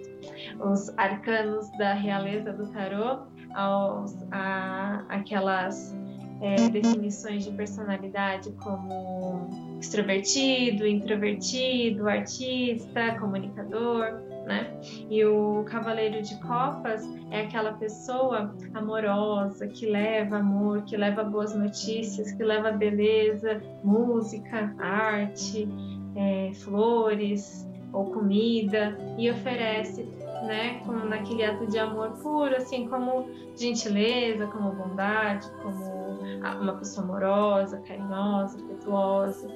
os 0.62 0.98
arcanos 0.98 1.70
da 1.78 1.94
realeza 1.94 2.54
do 2.54 2.72
tarô, 2.72 3.26
aos, 3.54 4.16
a, 4.32 5.04
aquelas 5.10 5.94
é, 6.42 6.70
definições 6.70 7.44
de 7.44 7.52
personalidade 7.52 8.54
como 8.54 9.50
extrovertido, 9.78 10.88
introvertido, 10.88 12.08
artista, 12.08 13.20
comunicador 13.20 14.25
né? 14.46 14.80
E 15.10 15.24
o 15.26 15.64
cavaleiro 15.66 16.22
de 16.22 16.40
copas 16.42 17.04
é 17.32 17.42
aquela 17.42 17.74
pessoa 17.74 18.56
amorosa 18.74 19.68
que 19.68 19.86
leva 19.86 20.38
amor, 20.38 20.84
que 20.84 20.96
leva 20.96 21.24
boas 21.24 21.56
notícias, 21.56 22.32
que 22.32 22.44
leva 22.44 22.72
beleza, 22.72 23.62
música, 23.84 24.74
arte, 24.80 25.68
é, 26.16 26.52
flores 26.54 27.68
ou 27.92 28.12
comida 28.12 28.98
e 29.18 29.30
oferece, 29.30 30.08
né, 30.44 30.82
como 30.86 31.06
naquele 31.06 31.44
ato 31.44 31.66
de 31.68 31.78
amor 31.78 32.12
puro, 32.22 32.56
assim 32.56 32.88
como 32.88 33.30
gentileza, 33.56 34.48
como 34.48 34.72
bondade, 34.72 35.50
como 35.62 36.20
uma 36.62 36.74
pessoa 36.74 37.06
amorosa, 37.06 37.82
carinhosa, 37.82 38.58
afetuosa. 38.58 39.48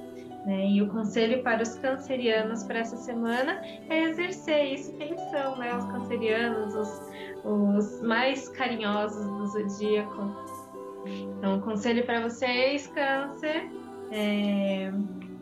Né? 0.46 0.68
E 0.68 0.82
o 0.82 0.88
conselho 0.88 1.42
para 1.42 1.62
os 1.62 1.74
cancerianos 1.76 2.62
para 2.64 2.78
essa 2.78 2.96
semana 2.96 3.60
é 3.88 4.04
exercer 4.04 4.72
isso 4.72 4.92
que 4.94 5.02
eles 5.02 5.20
são, 5.30 5.58
né? 5.58 5.76
Os 5.76 5.84
cancerianos, 5.84 6.74
os, 6.74 7.02
os 7.44 8.02
mais 8.02 8.48
carinhosos 8.48 9.26
do 9.26 9.46
zodíaco. 9.46 10.34
Então, 11.04 11.58
o 11.58 11.60
conselho 11.60 12.04
para 12.06 12.22
vocês, 12.22 12.86
câncer, 12.86 13.70
é 14.10 14.90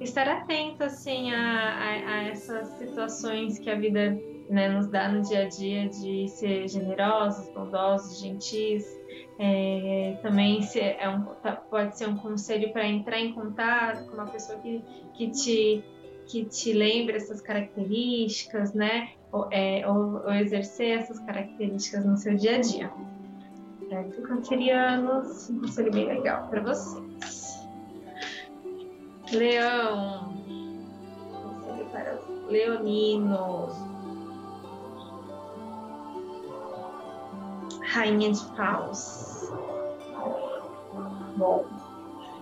estar 0.01 0.29
atento 0.29 0.85
assim 0.85 1.33
a, 1.33 1.75
a, 1.75 2.15
a 2.15 2.23
essas 2.25 2.69
situações 2.79 3.59
que 3.59 3.71
a 3.71 3.77
vida 3.77 4.19
né, 4.49 4.69
nos 4.69 4.87
dá 4.87 5.09
no 5.09 5.23
dia 5.23 5.43
a 5.43 5.49
dia 5.49 5.89
de 5.89 6.29
ser 6.29 6.69
generosos, 6.69 7.49
bondosos, 7.51 8.21
gentis, 8.21 8.85
é, 9.39 10.19
também 10.21 10.61
é 10.75 11.09
um, 11.09 11.23
tá, 11.43 11.53
pode 11.53 11.97
ser 11.97 12.09
um 12.09 12.17
conselho 12.17 12.73
para 12.73 12.87
entrar 12.87 13.21
em 13.21 13.33
contato 13.33 14.07
com 14.07 14.15
uma 14.15 14.27
pessoa 14.27 14.59
que, 14.59 14.83
que, 15.15 15.31
te, 15.31 15.85
que 16.27 16.45
te 16.45 16.73
lembre 16.73 17.17
essas 17.17 17.41
características, 17.41 18.75
né? 18.75 19.11
Ou, 19.31 19.47
é, 19.53 19.87
ou, 19.87 20.25
ou, 20.25 20.33
exercer 20.33 20.99
essas 20.99 21.21
características 21.21 22.05
no 22.05 22.17
seu 22.17 22.35
dia 22.35 22.57
a 22.57 22.61
dia. 22.61 22.91
Certo? 23.89 24.23
Cancerianos, 24.23 25.51
um 25.51 25.61
conselho 25.61 25.93
bem 25.93 26.07
legal 26.07 26.49
para 26.49 26.61
vocês. 26.61 27.65
Leão, 29.33 30.35
conselho 31.43 31.87
para 31.91 32.19
os 32.19 32.51
leoninos. 32.51 33.88
Rainha 37.89 38.33
de 38.33 38.45
Paus. 38.55 39.51
Bom, 41.37 41.67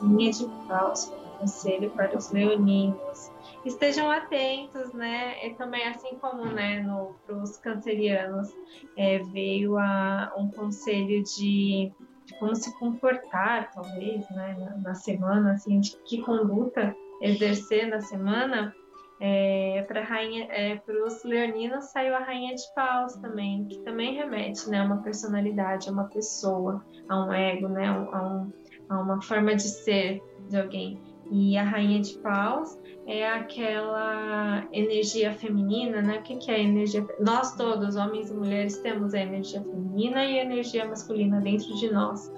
Rainha 0.00 0.32
de 0.32 0.44
Paus, 0.66 1.12
conselho 1.38 1.90
para 1.90 2.16
os 2.16 2.30
leoninos. 2.32 3.30
Estejam 3.64 4.10
atentos, 4.10 4.92
né? 4.92 5.46
E 5.46 5.54
também, 5.54 5.86
assim 5.86 6.16
como 6.16 6.44
né, 6.46 6.84
para 7.24 7.36
os 7.36 7.56
cancerianos, 7.58 8.48
é, 8.96 9.18
veio 9.18 9.76
a, 9.78 10.32
um 10.36 10.48
conselho 10.48 11.22
de, 11.22 11.92
de, 12.24 12.38
como 12.38 12.54
se 12.54 12.76
comportar, 12.78 13.72
talvez, 13.72 14.28
né, 14.30 14.56
na, 14.58 14.76
na 14.78 14.94
semana, 14.94 15.52
assim, 15.52 15.80
de 15.80 15.96
que 16.04 16.22
conduta 16.22 16.94
exercer 17.20 17.88
na 17.88 18.00
semana 18.00 18.74
é, 19.20 19.84
para 19.88 20.00
é, 20.00 20.80
os 21.06 21.24
leoninos 21.24 21.86
saiu 21.86 22.14
a 22.14 22.20
rainha 22.20 22.54
de 22.54 22.62
paus 22.74 23.14
também, 23.16 23.64
que 23.66 23.78
também 23.78 24.14
remete 24.14 24.68
né, 24.68 24.80
a 24.80 24.84
uma 24.84 25.02
personalidade, 25.02 25.88
a 25.88 25.92
uma 25.92 26.08
pessoa, 26.08 26.84
a 27.08 27.24
um 27.24 27.32
ego, 27.32 27.68
né, 27.68 27.86
a, 27.88 28.22
um, 28.22 28.52
a 28.88 29.00
uma 29.00 29.22
forma 29.22 29.54
de 29.54 29.68
ser 29.68 30.22
de 30.48 30.60
alguém. 30.60 31.00
E 31.30 31.56
a 31.56 31.64
rainha 31.64 32.00
de 32.00 32.14
paus 32.18 32.78
é 33.06 33.28
aquela 33.28 34.66
energia 34.72 35.32
feminina, 35.32 36.00
né? 36.02 36.18
O 36.18 36.22
que, 36.22 36.50
é 36.50 36.54
a 36.54 36.58
energia? 36.58 37.06
Nós 37.20 37.54
todos, 37.56 37.96
homens 37.96 38.30
e 38.30 38.34
mulheres, 38.34 38.78
temos 38.78 39.14
a 39.14 39.20
energia 39.20 39.60
feminina 39.60 40.24
e 40.24 40.38
a 40.38 40.44
energia 40.44 40.86
masculina 40.86 41.40
dentro 41.40 41.74
de 41.76 41.90
nós. 41.92 42.32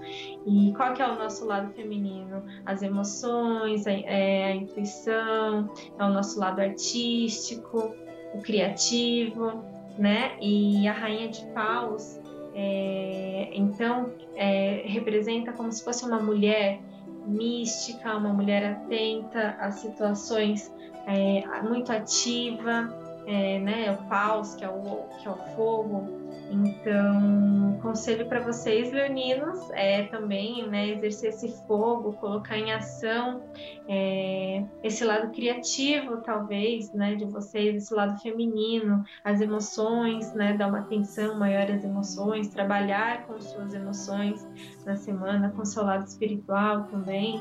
E 0.46 0.72
qual 0.76 0.94
que 0.94 1.02
é 1.02 1.08
o 1.08 1.16
nosso 1.16 1.46
lado 1.46 1.72
feminino? 1.74 2.42
As 2.64 2.82
emoções, 2.82 3.86
a, 3.86 3.92
é, 3.92 4.44
a 4.44 4.54
intuição, 4.54 5.70
é 5.98 6.04
o 6.04 6.08
nosso 6.08 6.38
lado 6.38 6.60
artístico, 6.60 7.94
o 8.34 8.42
criativo, 8.42 9.64
né? 9.98 10.36
E 10.40 10.86
a 10.88 10.92
rainha 10.92 11.28
de 11.28 11.44
paus, 11.48 12.20
é, 12.54 13.50
então, 13.52 14.12
é, 14.34 14.82
representa 14.86 15.52
como 15.52 15.70
se 15.70 15.84
fosse 15.84 16.04
uma 16.04 16.20
mulher 16.20 16.80
mística, 17.28 18.16
uma 18.16 18.32
mulher 18.32 18.64
atenta 18.64 19.56
às 19.60 19.76
situações, 19.76 20.72
é, 21.06 21.62
muito 21.62 21.92
ativa, 21.92 22.88
é, 23.26 23.58
né? 23.58 23.92
O 23.92 24.08
paus, 24.08 24.54
que 24.54 24.64
é 24.64 24.68
o, 24.68 25.04
que 25.20 25.28
é 25.28 25.30
o 25.30 25.36
fogo, 25.54 26.08
então, 26.50 27.67
conselho 27.88 28.28
para 28.28 28.40
vocês, 28.40 28.92
leoninos, 28.92 29.70
é 29.70 30.02
também 30.08 30.68
né, 30.68 30.90
exercer 30.90 31.30
esse 31.30 31.48
fogo, 31.66 32.12
colocar 32.14 32.58
em 32.58 32.70
ação 32.70 33.42
é, 33.88 34.62
esse 34.82 35.02
lado 35.06 35.32
criativo, 35.32 36.18
talvez, 36.18 36.92
né, 36.92 37.14
de 37.14 37.24
vocês, 37.24 37.74
esse 37.74 37.94
lado 37.94 38.20
feminino, 38.20 39.02
as 39.24 39.40
emoções, 39.40 40.34
né, 40.34 40.52
dar 40.52 40.68
uma 40.68 40.80
atenção 40.80 41.38
maior 41.38 41.70
às 41.70 41.82
emoções, 41.82 42.48
trabalhar 42.48 43.26
com 43.26 43.40
suas 43.40 43.72
emoções 43.72 44.46
na 44.84 44.94
semana, 44.94 45.48
com 45.56 45.64
seu 45.64 45.82
lado 45.82 46.06
espiritual 46.06 46.84
também, 46.90 47.40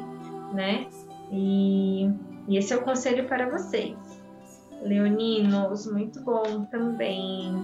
né? 0.54 0.88
E, 1.30 2.10
e 2.48 2.58
esse 2.58 2.72
é 2.72 2.78
o 2.78 2.84
conselho 2.84 3.28
para 3.28 3.50
vocês. 3.50 3.98
Leoninos, 4.82 5.92
muito 5.92 6.22
bom 6.22 6.64
também. 6.72 7.62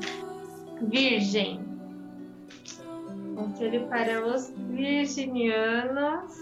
Virgem. 0.82 1.73
Conselho 3.36 3.88
para 3.88 4.25
os 4.25 4.54
virginianos. 4.70 6.38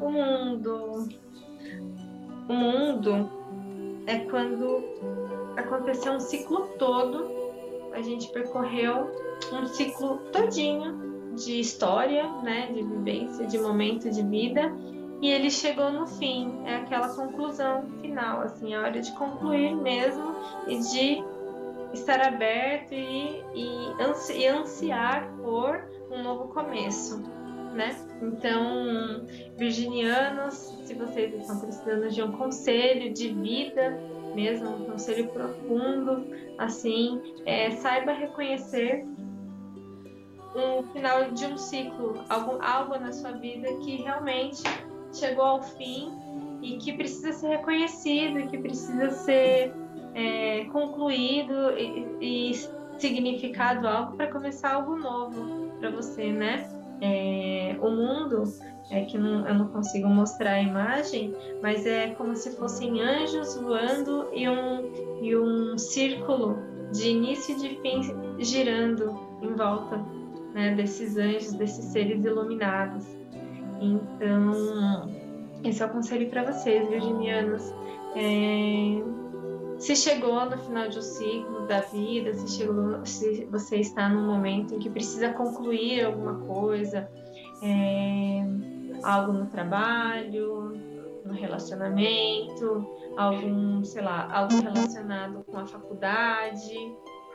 O 0.00 0.10
mundo. 0.10 1.08
O 2.48 2.52
mundo 2.52 3.30
é 4.06 4.18
quando 4.18 4.84
aconteceu 5.56 6.12
um 6.12 6.20
ciclo 6.20 6.68
todo, 6.78 7.30
a 7.92 8.02
gente 8.02 8.28
percorreu 8.32 9.10
um 9.52 9.66
ciclo 9.66 10.18
todinho 10.32 11.32
de 11.34 11.58
história, 11.58 12.28
né, 12.42 12.70
de 12.72 12.82
vivência, 12.82 13.46
de 13.46 13.58
momento 13.58 14.10
de 14.10 14.22
vida, 14.22 14.72
e 15.20 15.30
ele 15.30 15.50
chegou 15.50 15.90
no 15.90 16.06
fim, 16.06 16.52
é 16.64 16.76
aquela 16.76 17.08
conclusão 17.08 17.84
final, 18.00 18.42
assim, 18.42 18.74
a 18.74 18.80
hora 18.80 19.00
de 19.00 19.10
concluir 19.12 19.74
mesmo 19.74 20.34
e 20.66 20.78
de 20.78 21.24
estar 21.94 22.20
aberto 22.20 22.92
e, 22.92 23.42
e, 23.54 24.02
ansi, 24.02 24.38
e 24.38 24.46
ansiar 24.46 25.30
por 25.42 25.88
um 26.10 26.22
novo 26.22 26.48
começo, 26.48 27.22
né? 27.72 27.96
Então, 28.22 29.24
virginianos, 29.56 30.54
se 30.84 30.94
vocês 30.94 31.34
estão 31.34 31.60
precisando 31.60 32.08
de 32.08 32.22
um 32.22 32.32
conselho 32.32 33.12
de 33.12 33.28
vida, 33.32 33.98
mesmo 34.34 34.70
um 34.70 34.84
conselho 34.84 35.28
profundo, 35.28 36.26
assim, 36.58 37.20
é, 37.46 37.70
saiba 37.72 38.12
reconhecer 38.12 39.04
um 40.54 40.82
final 40.92 41.30
de 41.32 41.46
um 41.46 41.56
ciclo, 41.56 42.24
algo, 42.28 42.62
algo 42.62 42.98
na 42.98 43.12
sua 43.12 43.32
vida 43.32 43.68
que 43.78 43.96
realmente 43.96 44.62
chegou 45.12 45.44
ao 45.44 45.62
fim 45.62 46.12
e 46.62 46.76
que 46.78 46.92
precisa 46.92 47.32
ser 47.32 47.48
reconhecido, 47.48 48.48
que 48.48 48.58
precisa 48.58 49.10
ser 49.10 49.74
é, 50.14 50.64
concluído 50.66 51.72
e, 51.76 52.50
e, 52.50 52.68
significado 52.98 53.88
algo 53.88 54.16
para 54.16 54.28
começar 54.28 54.74
algo 54.74 54.96
novo 54.96 55.72
para 55.80 55.90
você, 55.90 56.32
né? 56.32 56.68
É, 57.00 57.76
o 57.80 57.90
mundo 57.90 58.44
é 58.90 59.04
que 59.04 59.18
não, 59.18 59.46
eu 59.46 59.54
não 59.54 59.68
consigo 59.68 60.08
mostrar 60.08 60.52
a 60.52 60.62
imagem, 60.62 61.34
mas 61.60 61.84
é 61.84 62.10
como 62.10 62.36
se 62.36 62.56
fossem 62.56 63.02
anjos 63.02 63.56
voando 63.56 64.28
e 64.32 64.48
um, 64.48 65.20
e 65.20 65.36
um 65.36 65.76
círculo 65.76 66.56
de 66.92 67.08
início 67.08 67.56
e 67.56 67.58
de 67.58 67.80
fim 67.80 68.00
girando 68.38 69.18
em 69.42 69.54
volta 69.54 70.00
né, 70.54 70.74
desses 70.74 71.16
anjos, 71.16 71.52
desses 71.54 71.84
seres 71.86 72.24
iluminados. 72.24 73.04
Então, 73.80 75.10
esse 75.64 75.82
é 75.82 75.86
o 75.86 75.88
conselho 75.88 76.30
para 76.30 76.44
vocês, 76.44 76.88
virginianos. 76.88 77.74
É, 78.14 79.02
se 79.78 79.96
chegou 79.96 80.44
no 80.46 80.58
final 80.58 80.88
de 80.88 80.98
um 80.98 81.02
ciclo 81.02 81.66
da 81.66 81.80
vida, 81.80 82.32
se, 82.34 82.58
chegou, 82.58 83.04
se 83.04 83.44
você 83.46 83.76
está 83.78 84.08
num 84.08 84.26
momento 84.26 84.74
em 84.74 84.78
que 84.78 84.88
precisa 84.88 85.32
concluir 85.32 86.04
alguma 86.04 86.40
coisa, 86.46 87.08
é, 87.62 88.44
algo 89.02 89.32
no 89.32 89.46
trabalho, 89.46 90.72
no 91.24 91.32
relacionamento, 91.32 92.86
algum, 93.16 93.82
sei 93.84 94.02
lá, 94.02 94.28
algo 94.32 94.54
relacionado 94.60 95.44
com 95.44 95.58
a 95.58 95.66
faculdade, 95.66 96.74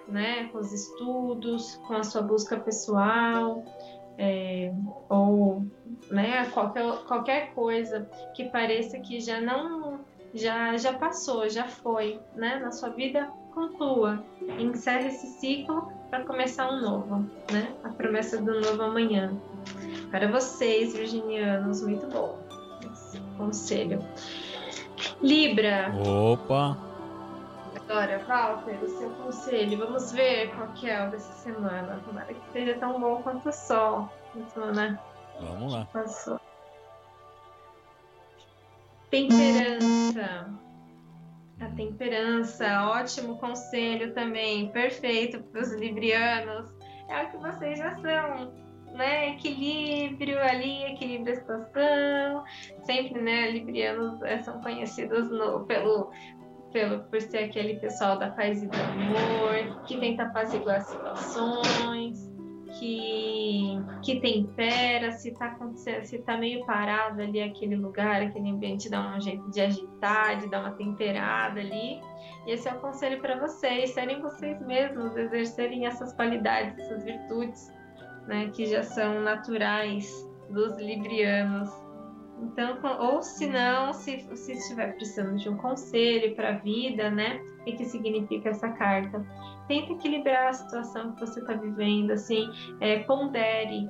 né, 0.08 0.49
com 0.52 0.60
os 0.60 0.71
estudos, 0.71 1.75
com 1.88 1.95
a 1.95 2.04
sua 2.04 2.21
busca 2.21 2.58
pessoal, 2.58 3.63
é, 4.17 4.73
ou 5.08 5.65
né, 6.12 6.45
qualquer, 6.52 6.97
qualquer 7.08 7.54
coisa 7.54 8.10
que 8.36 8.45
pareça 8.45 8.99
que 8.99 9.19
já 9.19 9.39
não 9.39 9.98
já, 10.34 10.78
já 10.78 10.94
passou, 10.94 11.50
já 11.50 11.65
foi, 11.65 12.20
né? 12.36 12.60
Na 12.60 12.72
sua 12.72 12.89
vida, 12.89 13.32
conclua, 13.54 14.24
encerre 14.60 15.08
esse 15.08 15.28
ciclo 15.39 15.92
para 16.10 16.24
começar 16.24 16.72
um 16.72 16.82
novo, 16.82 17.26
né? 17.52 17.74
A 17.84 17.89
promessa 17.89 18.38
do 18.38 18.60
novo 18.60 18.82
amanhã. 18.82 19.34
Para 20.12 20.28
vocês, 20.32 20.94
virginianos, 20.94 21.82
muito 21.82 22.08
bom. 22.08 22.38
Esse 22.92 23.20
conselho. 23.38 24.04
Libra. 25.22 25.92
Opa. 25.96 26.78
Agora, 27.76 28.20
Walter, 28.28 28.84
o 28.84 28.88
seu 28.88 29.10
conselho. 29.12 29.78
Vamos 29.78 30.12
ver 30.12 30.54
qual 30.56 30.68
que 30.70 30.89
é 30.89 31.08
o 31.08 31.12
dessa 31.12 31.34
semana. 31.34 32.00
Tomara 32.06 32.34
que 32.34 32.52
seja 32.52 32.76
tão 32.76 33.00
bom 33.00 33.22
quanto 33.22 33.50
o 33.50 33.54
sol. 33.54 34.10
Semana 34.54 35.00
Vamos 35.39 35.74
lá. 35.74 35.88
Passou. 35.92 36.39
Temperança. 39.10 40.50
A 41.60 41.67
temperança, 41.76 42.88
ótimo 42.89 43.38
conselho 43.38 44.13
também, 44.13 44.72
perfeito 44.72 45.41
para 45.43 45.62
os 45.62 45.74
librianos. 45.74 46.72
É 47.10 47.24
o 47.24 47.32
que 47.32 47.38
vocês 47.38 47.80
já 47.80 47.95
são, 47.95 48.54
né? 48.93 49.32
Equilíbrio 49.32 50.39
ali, 50.39 50.84
equilíbrio 50.86 51.36
da 51.36 51.41
situação. 51.41 52.43
Sempre, 52.84 53.22
né? 53.22 53.52
Librianos 53.52 54.22
é, 54.22 54.41
são 54.43 54.62
conhecidos 54.62 55.30
no, 55.30 55.65
pelo, 55.65 56.12
pelo, 56.72 57.04
por 57.06 57.19
ser 57.19 57.45
aquele 57.45 57.80
pessoal 57.80 58.17
da 58.17 58.30
paz 58.30 58.62
e 58.62 58.67
do 58.67 58.78
amor, 58.78 59.84
que 59.86 60.00
tenta 60.00 60.24
apaziguar 60.24 60.82
situações 60.82 62.29
que, 62.77 63.79
que 64.03 64.19
tempera, 64.19 65.12
se 65.12 65.29
está 65.29 65.55
se 66.03 66.19
tá 66.19 66.38
meio 66.38 66.65
parado 66.65 67.21
ali 67.21 67.41
aquele 67.41 67.75
lugar, 67.75 68.21
aquele 68.21 68.49
ambiente, 68.49 68.89
dá 68.89 69.15
um 69.15 69.21
jeito 69.21 69.49
de 69.49 69.62
agitar, 69.62 70.39
de 70.39 70.47
dar 70.49 70.62
uma 70.62 70.71
temperada 70.71 71.60
ali. 71.60 72.01
E 72.45 72.51
esse 72.51 72.67
é 72.67 72.73
o 72.73 72.79
conselho 72.79 73.21
para 73.21 73.39
vocês, 73.39 73.91
serem 73.91 74.21
vocês 74.21 74.62
mesmos, 74.65 75.15
exercerem 75.15 75.86
essas 75.86 76.13
qualidades, 76.13 76.77
essas 76.77 77.03
virtudes, 77.03 77.73
né, 78.27 78.49
que 78.53 78.65
já 78.65 78.84
são 78.84 79.21
naturais 79.21 80.08
dos 80.49 80.77
librianos. 80.77 81.88
Então, 82.41 82.78
ou 82.99 83.21
se 83.21 83.47
não, 83.47 83.93
se, 83.93 84.19
se 84.36 84.54
estiver 84.54 84.95
precisando 84.95 85.38
de 85.38 85.49
um 85.49 85.58
conselho 85.58 86.36
para 86.36 86.49
a 86.49 86.58
vida, 86.58 87.10
né? 87.10 87.41
O 87.62 87.63
que, 87.65 87.86
significa 87.86 88.49
essa 88.49 88.69
carta? 88.69 89.25
Tenta 89.67 89.91
equilibrar 89.93 90.47
a 90.47 90.54
situação 90.54 91.12
que 91.13 91.19
você 91.19 91.41
está 91.41 91.54
vivendo, 91.54 92.12
assim, 92.12 92.49
é, 92.80 92.99
pondere, 92.99 93.89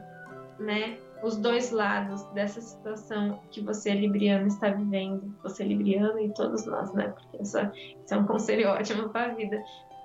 né? 0.60 0.98
Os 1.24 1.36
dois 1.38 1.72
lados 1.72 2.24
dessa 2.34 2.62
situação 2.62 3.40
que 3.52 3.62
você, 3.62 3.94
libriano, 3.94 4.48
está 4.48 4.70
vivendo. 4.70 5.34
Você, 5.44 5.64
libriano, 5.64 6.20
e 6.20 6.34
todos 6.34 6.66
nós, 6.66 6.94
né? 6.94 7.10
Porque 7.10 7.44
isso, 7.44 7.58
isso 8.04 8.14
é 8.14 8.18
um 8.18 8.26
conselho 8.26 8.68
ótimo 8.70 9.10
para 9.10 9.32
a 9.32 9.36
vida. 9.36 9.62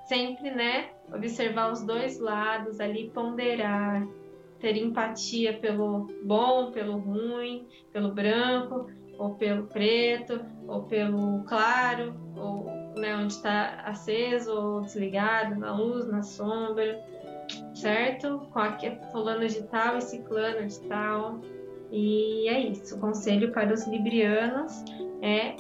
Sempre, 0.07 0.51
né? 0.51 0.91
Observar 1.13 1.73
os 1.73 1.83
dois 1.83 2.19
lados 2.21 2.79
ali, 2.79 3.11
ponderar, 3.11 4.07
ter 4.65 4.79
empatia 4.79 5.53
pelo 5.59 6.09
bom, 6.25 6.73
pelo 6.73 6.97
ruim, 6.97 7.69
pelo 7.93 8.15
branco, 8.15 8.87
ou 9.19 9.35
pelo 9.35 9.67
preto, 9.67 10.41
ou 10.67 10.85
pelo 10.85 11.45
claro, 11.45 12.15
ou 12.35 12.65
né, 12.97 13.15
onde 13.15 13.35
está 13.35 13.83
aceso 13.85 14.51
ou 14.51 14.81
desligado, 14.81 15.61
na 15.61 15.77
luz, 15.77 16.09
na 16.09 16.23
sombra, 16.23 16.99
certo? 17.75 18.49
Com 18.55 18.59
aqui, 18.59 18.91
fulano 19.13 19.47
de 19.47 19.65
tal 19.65 19.99
e 19.99 20.01
ciclano 20.01 20.67
de 20.67 20.81
tal. 20.89 21.43
E 21.93 22.49
é 22.49 22.61
isso. 22.61 22.97
O 22.97 23.01
conselho 23.01 23.53
para 23.53 23.71
os 23.71 23.87
librianos 23.87 24.83
é 25.21 25.57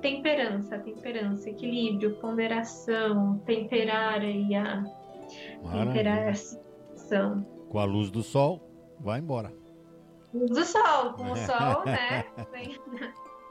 temperança, 0.00 0.78
temperança, 0.78 1.50
equilíbrio, 1.50 2.14
ponderação, 2.20 3.42
temperar 3.44 4.20
aí 4.20 4.54
a 4.54 4.84
temperar 5.72 6.28
a 6.28 6.34
situação. 6.34 7.44
Com 7.72 7.78
a 7.78 7.84
luz 7.84 8.10
do 8.10 8.22
sol, 8.22 8.60
vai 9.00 9.18
embora. 9.18 9.50
Luz 10.34 10.50
do 10.50 10.62
sol, 10.62 11.14
com 11.14 11.30
o 11.30 11.36
sol, 11.36 11.84
né? 11.88 12.22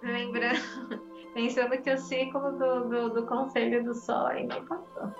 Lembrando, 0.03 0.59
pensando 1.33 1.75
que 1.81 1.91
o 1.91 1.97
ciclo 1.97 2.51
do, 2.51 2.87
do, 2.87 3.09
do 3.15 3.25
conselho 3.25 3.83
do 3.83 3.95
sol 3.95 4.27
ainda 4.27 4.61
passou. 4.61 5.11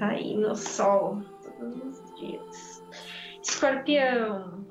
Tá 0.00 0.08
aí 0.08 0.36
no 0.36 0.56
sol 0.56 1.22
todos 1.60 2.00
os 2.00 2.14
dias. 2.16 2.84
Escorpião. 3.40 4.66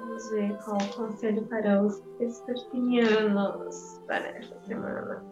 Vamos 0.00 0.30
ver 0.30 0.58
qual 0.64 0.78
o 0.78 0.96
conselho 0.96 1.46
para 1.46 1.80
os 1.80 2.02
escorpianos 2.18 4.00
para 4.08 4.36
essa 4.36 4.60
semana. 4.62 5.31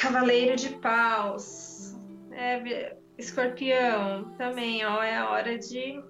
Cavaleiro 0.00 0.56
de 0.56 0.70
Paus. 0.76 1.94
É, 2.32 2.96
escorpião, 3.18 4.30
também, 4.38 4.84
ó, 4.84 5.02
é 5.02 5.18
a 5.18 5.30
hora 5.30 5.58
de 5.58 6.02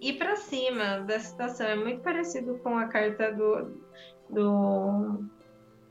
ir 0.00 0.12
para 0.14 0.36
cima 0.36 1.00
da 1.00 1.20
situação. 1.20 1.66
É 1.66 1.76
muito 1.76 2.00
parecido 2.00 2.58
com 2.60 2.78
a 2.78 2.86
carta 2.86 3.30
do, 3.30 3.78
do, 4.30 5.24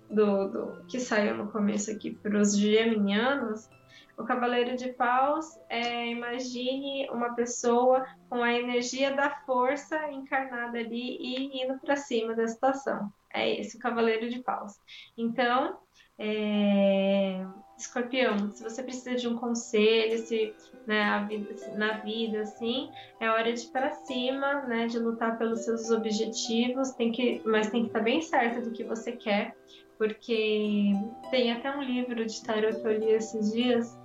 do, 0.09 0.47
do 0.49 0.85
que 0.87 0.99
saiu 0.99 1.37
no 1.37 1.51
começo 1.51 1.91
aqui 1.91 2.15
para 2.15 2.39
os 2.39 2.57
geminianos. 2.57 3.69
O 4.17 4.23
Cavaleiro 4.23 4.75
de 4.75 4.93
Paus 4.93 5.59
é, 5.69 6.07
imagine 6.07 7.07
uma 7.11 7.35
pessoa 7.35 8.05
com 8.27 8.41
a 8.41 8.53
energia 8.53 9.13
da 9.13 9.29
força 9.45 10.11
encarnada 10.11 10.79
ali 10.79 11.17
e 11.19 11.63
indo 11.63 11.77
para 11.79 11.95
cima 11.95 12.33
da 12.33 12.47
situação. 12.47 13.11
É 13.31 13.59
esse 13.59 13.77
o 13.77 13.79
Cavaleiro 13.79 14.29
de 14.29 14.39
Paus. 14.39 14.79
Então, 15.17 15.77
é, 16.17 17.45
escorpião, 17.77 18.51
se 18.51 18.63
você 18.63 18.81
precisa 18.81 19.15
de 19.15 19.27
um 19.27 19.35
conselho, 19.35 20.17
se 20.19 20.53
né, 20.87 21.25
vida, 21.27 21.55
na 21.75 21.97
vida, 21.97 22.41
assim, 22.41 22.89
é 23.19 23.29
hora 23.29 23.51
de 23.51 23.63
ir 23.63 23.71
para 23.71 23.91
cima, 23.91 24.61
né, 24.63 24.87
de 24.87 24.99
lutar 24.99 25.37
pelos 25.37 25.65
seus 25.65 25.89
objetivos, 25.89 26.91
tem 26.91 27.11
que, 27.11 27.41
mas 27.45 27.69
tem 27.69 27.83
que 27.83 27.87
estar 27.87 28.01
bem 28.01 28.21
certo 28.21 28.61
do 28.61 28.71
que 28.71 28.83
você 28.83 29.13
quer, 29.13 29.55
porque 29.97 30.91
tem 31.31 31.51
até 31.51 31.75
um 31.75 31.81
livro 31.81 32.25
de 32.25 32.43
tarot 32.43 32.79
que 32.79 32.87
eu 32.87 32.99
li 32.99 33.11
esses 33.11 33.51
dias 33.51 33.97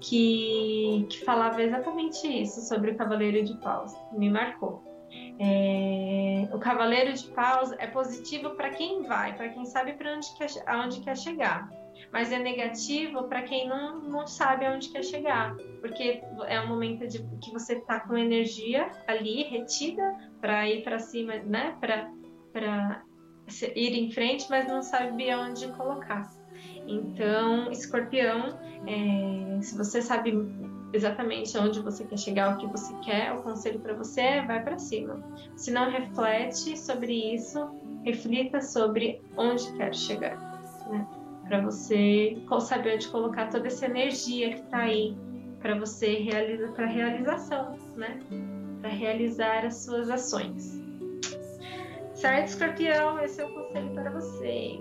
que, 0.00 1.06
que 1.08 1.24
falava 1.24 1.62
exatamente 1.62 2.26
isso 2.26 2.60
sobre 2.62 2.90
o 2.90 2.96
Cavaleiro 2.96 3.44
de 3.44 3.56
Paus, 3.58 3.92
me 4.12 4.28
marcou. 4.28 4.93
É, 5.38 6.48
o 6.52 6.58
Cavaleiro 6.58 7.12
de 7.12 7.26
Paus 7.28 7.72
é 7.72 7.86
positivo 7.86 8.50
para 8.50 8.70
quem 8.70 9.02
vai, 9.02 9.36
para 9.36 9.48
quem 9.48 9.64
sabe 9.64 9.94
para 9.94 10.14
onde 10.14 10.32
quer, 10.36 10.48
quer 11.02 11.16
chegar. 11.16 11.68
Mas 12.12 12.30
é 12.30 12.38
negativo 12.38 13.24
para 13.24 13.42
quem 13.42 13.68
não, 13.68 14.00
não 14.00 14.26
sabe 14.26 14.66
aonde 14.66 14.90
quer 14.90 15.02
chegar, 15.02 15.54
porque 15.80 16.22
é 16.46 16.60
um 16.60 16.68
momento 16.68 17.06
de 17.08 17.18
que 17.40 17.50
você 17.52 17.74
está 17.74 18.00
com 18.00 18.16
energia 18.16 18.90
ali 19.06 19.42
retida 19.44 20.02
para 20.40 20.68
ir 20.68 20.82
para 20.82 20.98
cima, 20.98 21.36
né? 21.38 21.76
Para 21.80 23.02
ir 23.74 23.94
em 23.96 24.10
frente, 24.12 24.46
mas 24.48 24.66
não 24.68 24.82
sabe 24.82 25.30
aonde 25.30 25.68
colocar. 25.72 26.30
Então, 26.86 27.70
escorpião, 27.70 28.58
é, 28.86 29.60
se 29.62 29.76
você 29.76 30.02
sabe 30.02 30.32
exatamente 30.94 31.56
onde 31.58 31.80
você 31.80 32.04
quer 32.04 32.18
chegar, 32.18 32.54
o 32.54 32.58
que 32.58 32.66
você 32.66 32.94
quer, 33.04 33.32
o 33.32 33.42
conselho 33.42 33.80
para 33.80 33.94
você 33.94 34.20
é 34.20 34.46
vai 34.46 34.62
para 34.62 34.78
cima. 34.78 35.22
Se 35.56 35.70
não 35.70 35.90
reflete 35.90 36.78
sobre 36.78 37.34
isso, 37.34 37.68
reflita 38.04 38.60
sobre 38.60 39.20
onde 39.36 39.70
quer 39.76 39.94
chegar, 39.94 40.36
né? 40.90 41.06
Para 41.46 41.60
você 41.60 42.36
saber 42.60 42.94
onde 42.94 43.08
colocar 43.08 43.50
toda 43.50 43.66
essa 43.66 43.86
energia 43.86 44.54
que 44.54 44.60
está 44.60 44.78
aí 44.78 45.16
para 45.60 45.78
você 45.78 46.14
realizar 46.14 46.72
para 46.72 46.86
realização, 46.86 47.76
né? 47.96 48.20
Para 48.80 48.90
realizar 48.90 49.66
as 49.66 49.84
suas 49.84 50.08
ações. 50.08 50.80
Certo, 52.14 52.48
escorpião? 52.48 53.20
Esse 53.20 53.40
é 53.40 53.44
o 53.44 53.52
conselho 53.52 53.90
para 53.94 54.10
vocês 54.10 54.80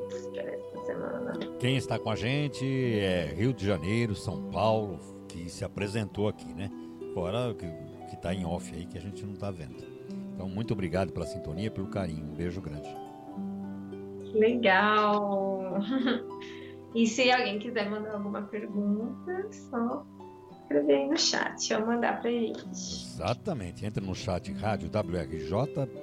semana. 0.85 1.33
Quem 1.59 1.77
está 1.77 1.97
com 1.97 2.09
a 2.09 2.15
gente 2.15 2.65
é 2.99 3.33
Rio 3.35 3.53
de 3.53 3.65
Janeiro, 3.65 4.15
São 4.15 4.49
Paulo, 4.51 4.99
que 5.33 5.49
se 5.49 5.65
apresentou 5.65 6.27
aqui, 6.27 6.53
né? 6.53 6.69
Fora 7.13 7.53
que, 7.55 7.65
que 8.09 8.15
tá 8.21 8.33
em 8.33 8.45
off 8.45 8.73
aí, 8.73 8.85
que 8.85 8.97
a 8.97 9.01
gente 9.01 9.25
não 9.25 9.33
está 9.33 9.49
vendo. 9.49 9.83
Então, 10.33 10.47
muito 10.47 10.73
obrigado 10.73 11.11
pela 11.11 11.25
sintonia, 11.25 11.71
pelo 11.71 11.87
carinho. 11.87 12.25
Um 12.25 12.35
beijo 12.35 12.61
grande. 12.61 12.87
Legal! 14.33 15.79
E 16.95 17.07
se 17.07 17.31
alguém 17.31 17.57
quiser 17.57 17.89
mandar 17.89 18.13
alguma 18.13 18.43
pergunta, 18.43 19.47
só 19.51 20.05
escrever 20.51 20.93
aí 20.93 21.09
no 21.09 21.17
chat 21.17 21.73
ou 21.73 21.87
mandar 21.87 22.21
para 22.21 22.29
gente. 22.29 22.63
Exatamente. 22.69 23.83
Entra 23.83 24.05
no 24.05 24.13
chat 24.13 24.53
radiowrj.com, 24.53 25.97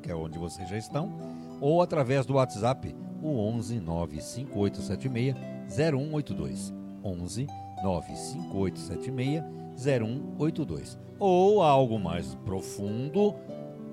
que 0.00 0.10
é 0.10 0.14
onde 0.14 0.38
vocês 0.38 0.66
já 0.66 0.78
estão, 0.78 1.12
ou 1.60 1.82
através 1.82 2.24
do 2.24 2.36
WhatsApp, 2.36 2.96
o 3.22 3.38
11 3.38 3.80
95876 3.80 5.36
0182. 5.68 6.72
11 7.04 7.46
95876 7.82 9.42
0182. 9.76 10.98
Ou 11.18 11.62
algo 11.62 11.98
mais 11.98 12.34
profundo 12.44 13.34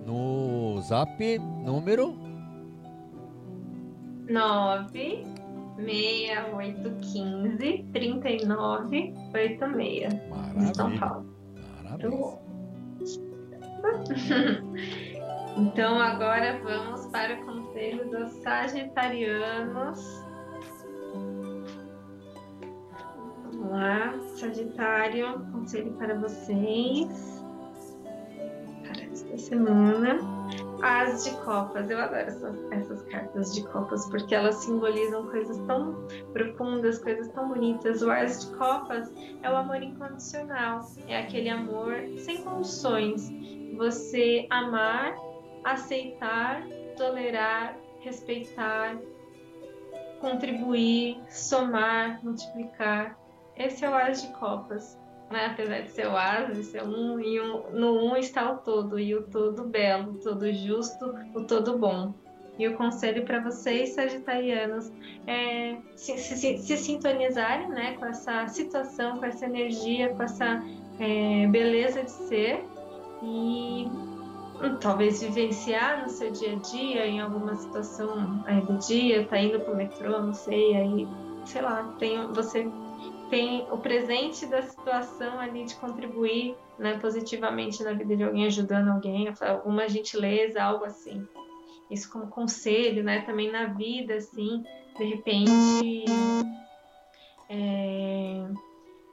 no 0.06 0.80
zap 0.82 1.40
número 1.64 2.16
9 4.30 5.26
6815 5.78 7.86
3986. 7.92 10.14
Maravilha. 10.30 10.74
São 10.74 10.98
Paulo. 10.98 11.26
Maravilha. 11.84 12.46
Então 15.58 16.02
agora 16.02 16.60
vamos 16.62 17.06
para 17.08 17.36
o 17.36 17.46
conselho 17.46 18.10
dos 18.10 18.30
Sagitarianos 18.44 20.25
Sagitário, 24.46 25.44
conselho 25.52 25.92
para 25.94 26.14
vocês 26.20 27.44
para 28.84 29.04
esta 29.12 29.38
semana. 29.40 30.20
As 30.84 31.24
de 31.24 31.32
copas, 31.38 31.90
eu 31.90 31.98
adoro 31.98 32.28
essas, 32.28 32.56
essas 32.72 33.02
cartas 33.04 33.56
de 33.56 33.68
copas 33.70 34.08
porque 34.08 34.36
elas 34.36 34.58
simbolizam 34.58 35.26
coisas 35.32 35.58
tão 35.66 36.08
profundas, 36.32 37.00
coisas 37.00 37.28
tão 37.30 37.50
bonitas. 37.50 38.04
O 38.04 38.12
As 38.12 38.46
de 38.46 38.56
copas 38.56 39.12
é 39.42 39.50
o 39.50 39.56
amor 39.56 39.82
incondicional, 39.82 40.82
é 41.08 41.22
aquele 41.22 41.50
amor 41.50 41.96
sem 42.20 42.44
condições. 42.44 43.34
Você 43.78 44.46
amar, 44.52 45.16
aceitar, 45.64 46.62
tolerar, 46.96 47.76
respeitar, 48.02 48.96
contribuir, 50.22 51.18
somar, 51.30 52.24
multiplicar 52.24 53.25
esse 53.58 53.86
é 53.86 53.90
o 53.90 53.96
As 53.96 54.22
de 54.22 54.28
Copas. 54.34 55.00
Né? 55.32 55.48
Apesar 55.48 55.82
de 55.82 55.90
ser 55.90 56.08
o 56.08 56.16
As, 56.16 56.56
de 56.56 56.64
ser 56.64 56.84
um, 56.84 57.20
e 57.20 57.40
um, 57.42 57.72
no 57.72 58.06
um 58.06 58.16
está 58.16 58.52
o 58.52 58.58
todo, 58.58 59.00
e 59.00 59.16
o 59.16 59.24
todo 59.24 59.64
belo, 59.64 60.14
o 60.14 60.20
todo 60.20 60.52
justo, 60.54 61.14
o 61.34 61.44
todo 61.44 61.78
bom. 61.78 62.14
E 62.58 62.68
o 62.68 62.78
conselho 62.78 63.26
para 63.26 63.42
vocês, 63.42 63.90
sagitarianos, 63.90 64.92
é 65.28 65.76
se, 65.96 66.18
se, 66.18 66.58
se, 66.58 66.78
sintonizarem 66.78 67.68
né, 67.68 67.94
com 67.98 68.06
essa 68.06 68.48
situação, 68.48 69.18
com 69.18 69.26
essa 69.26 69.46
energia, 69.46 70.10
com 70.10 70.24
essa 70.24 70.64
é, 71.00 71.48
beleza 71.48 72.04
de 72.04 72.12
ser 72.12 72.64
e 73.22 73.88
hum, 74.62 74.78
talvez 74.80 75.22
vivenciar 75.22 76.04
no 76.04 76.10
seu 76.10 76.32
dia 76.32 76.54
a 76.54 76.56
dia, 76.56 77.06
em 77.06 77.20
alguma 77.20 77.56
situação 77.56 78.42
aí 78.46 78.62
do 78.62 78.78
dia, 78.78 79.26
tá 79.26 79.38
indo 79.38 79.60
pro 79.60 79.76
metrô, 79.76 80.22
não 80.22 80.34
sei, 80.34 80.78
aí, 80.78 81.08
sei 81.46 81.62
lá, 81.62 81.94
tem, 82.00 82.26
você 82.32 82.66
tem 83.30 83.68
o 83.72 83.78
presente 83.78 84.46
da 84.46 84.62
situação 84.62 85.40
ali 85.40 85.66
de 85.66 85.76
contribuir 85.76 86.56
né, 86.78 86.98
positivamente 87.00 87.84
na 87.84 87.94
vida 87.94 88.16
de 88.16 88.24
alguém, 88.24 88.46
ajudando 88.46 88.90
alguém, 88.90 89.34
alguma 89.42 89.88
gentileza, 89.88 90.62
algo 90.62 90.86
assim. 90.86 91.26
Isso 91.90 92.12
como 92.12 92.28
conselho, 92.28 93.04
né? 93.04 93.22
Também 93.22 93.52
na 93.52 93.66
vida, 93.66 94.16
assim, 94.16 94.64
de 94.98 95.04
repente 95.04 96.06
é, 97.50 98.48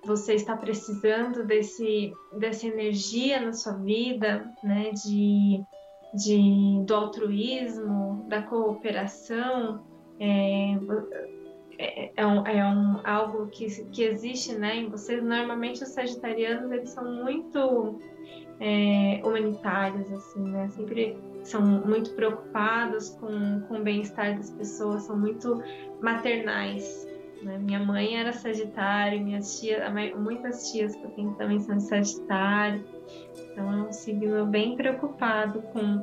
você 0.05 0.35
está 0.35 0.57
precisando 0.57 1.45
desse, 1.45 2.13
dessa 2.39 2.67
energia 2.67 3.41
na 3.41 3.53
sua 3.53 3.75
vida, 3.75 4.51
né? 4.63 4.91
De, 4.91 5.63
de, 6.15 6.85
do 6.85 6.95
altruísmo, 6.95 8.25
da 8.29 8.43
cooperação. 8.43 9.85
É, 10.19 10.79
é, 11.83 12.13
é, 12.17 12.27
um, 12.27 12.47
é 12.47 12.65
um, 12.65 13.01
algo 13.05 13.49
que, 13.49 13.67
que 13.87 14.05
existe 14.05 14.55
né, 14.55 14.77
em 14.77 14.89
vocês. 14.89 15.23
Normalmente 15.23 15.83
os 15.83 15.91
sagitarianos 15.91 16.71
eles 16.71 16.91
são 16.91 17.05
muito 17.05 17.99
é, 18.61 19.21
humanitários, 19.25 20.11
assim, 20.13 20.43
né? 20.43 20.69
Sempre 20.69 21.19
são 21.43 21.61
muito 21.61 22.15
preocupados 22.15 23.11
com, 23.11 23.61
com 23.63 23.79
o 23.79 23.83
bem-estar 23.83 24.37
das 24.37 24.51
pessoas, 24.51 25.03
são 25.03 25.19
muito 25.19 25.61
maternais. 26.01 27.09
Né? 27.43 27.59
Minha 27.59 27.81
mãe 27.81 28.17
era 28.17 28.33
Sagitário, 28.33 29.21
minhas 29.21 29.59
tias, 29.59 29.83
muitas 30.17 30.71
tias 30.71 30.95
que 30.95 31.03
eu 31.03 31.11
tenho 31.11 31.35
também 31.35 31.59
são 31.59 31.81
Sagitário. 31.81 32.85
Então 33.51 33.73
é 33.73 33.83
um 33.89 33.93
signo 33.93 34.47
bem 34.47 34.77
preocupado 34.77 35.61
com, 35.73 36.01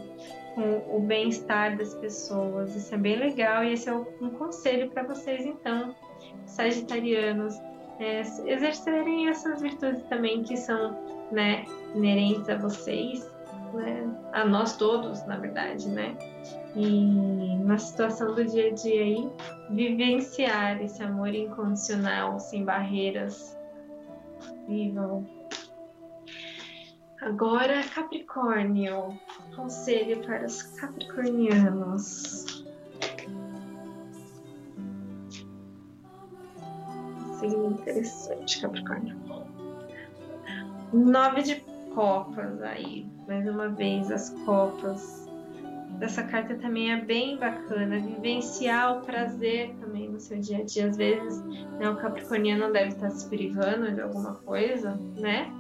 com 0.59 0.97
o 0.97 0.99
bem-estar 0.99 1.77
das 1.77 1.95
pessoas. 1.95 2.75
Isso 2.75 2.93
é 2.93 2.97
bem 2.97 3.17
legal 3.17 3.63
e 3.63 3.73
esse 3.73 3.87
é 3.87 3.93
um 3.93 4.29
conselho 4.31 4.89
para 4.91 5.03
vocês, 5.03 5.45
então, 5.45 5.95
sagitarianos, 6.45 7.55
é, 7.99 8.21
exercerem 8.45 9.29
essas 9.29 9.61
virtudes 9.61 10.03
também 10.03 10.43
que 10.43 10.57
são 10.57 10.97
né, 11.31 11.63
inerentes 11.95 12.49
a 12.49 12.57
vocês, 12.57 13.29
né, 13.73 14.09
a 14.33 14.45
nós 14.45 14.75
todos, 14.75 15.25
na 15.25 15.37
verdade, 15.37 15.87
né? 15.89 16.17
E 16.75 17.57
na 17.63 17.77
situação 17.77 18.35
do 18.35 18.45
dia 18.45 18.67
a 18.67 18.73
dia 18.73 19.01
aí, 19.01 19.29
vivenciar 19.69 20.81
esse 20.81 21.01
amor 21.01 21.33
incondicional, 21.33 22.39
sem 22.39 22.63
barreiras. 22.63 23.57
Vivam. 24.67 25.25
Agora, 27.21 27.83
Capricórnio. 27.83 29.19
Conselho 29.53 30.25
para 30.25 30.45
os 30.45 30.63
capricornianos. 30.63 32.63
Signo 37.39 37.71
interessante, 37.71 38.61
Capricórnio. 38.61 39.17
Nove 40.93 41.43
de 41.43 41.55
copas 41.93 42.61
aí. 42.61 43.05
Mais 43.27 43.45
uma 43.47 43.67
vez, 43.67 44.09
as 44.09 44.29
copas 44.45 45.27
dessa 45.99 46.23
carta 46.23 46.55
também 46.55 46.93
é 46.93 47.01
bem 47.01 47.37
bacana, 47.37 47.99
vivenciar 47.99 48.97
o 48.97 49.01
prazer 49.01 49.75
também 49.81 50.09
no 50.09 50.21
seu 50.21 50.39
dia 50.39 50.59
a 50.59 50.63
dia. 50.63 50.87
Às 50.87 50.95
vezes, 50.95 51.43
né, 51.43 51.89
o 51.89 51.97
capricorniano 51.97 52.71
deve 52.71 52.93
estar 52.93 53.11
se 53.11 53.27
privando 53.27 53.91
de 53.91 53.99
alguma 53.99 54.35
coisa, 54.35 54.97
né? 55.17 55.53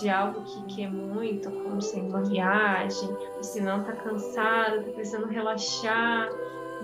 De 0.00 0.08
algo 0.08 0.42
que 0.42 0.74
quer 0.74 0.90
muito, 0.90 1.50
como 1.50 1.80
sendo 1.80 2.08
uma 2.08 2.22
viagem, 2.22 3.08
ou 3.36 3.42
se 3.42 3.60
não 3.60 3.80
está 3.80 3.92
cansado, 3.92 4.80
está 4.80 4.92
precisando 4.92 5.26
relaxar, 5.26 6.28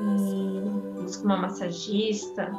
e 0.01 1.01
busca 1.01 1.25
uma 1.25 1.37
massagista, 1.37 2.51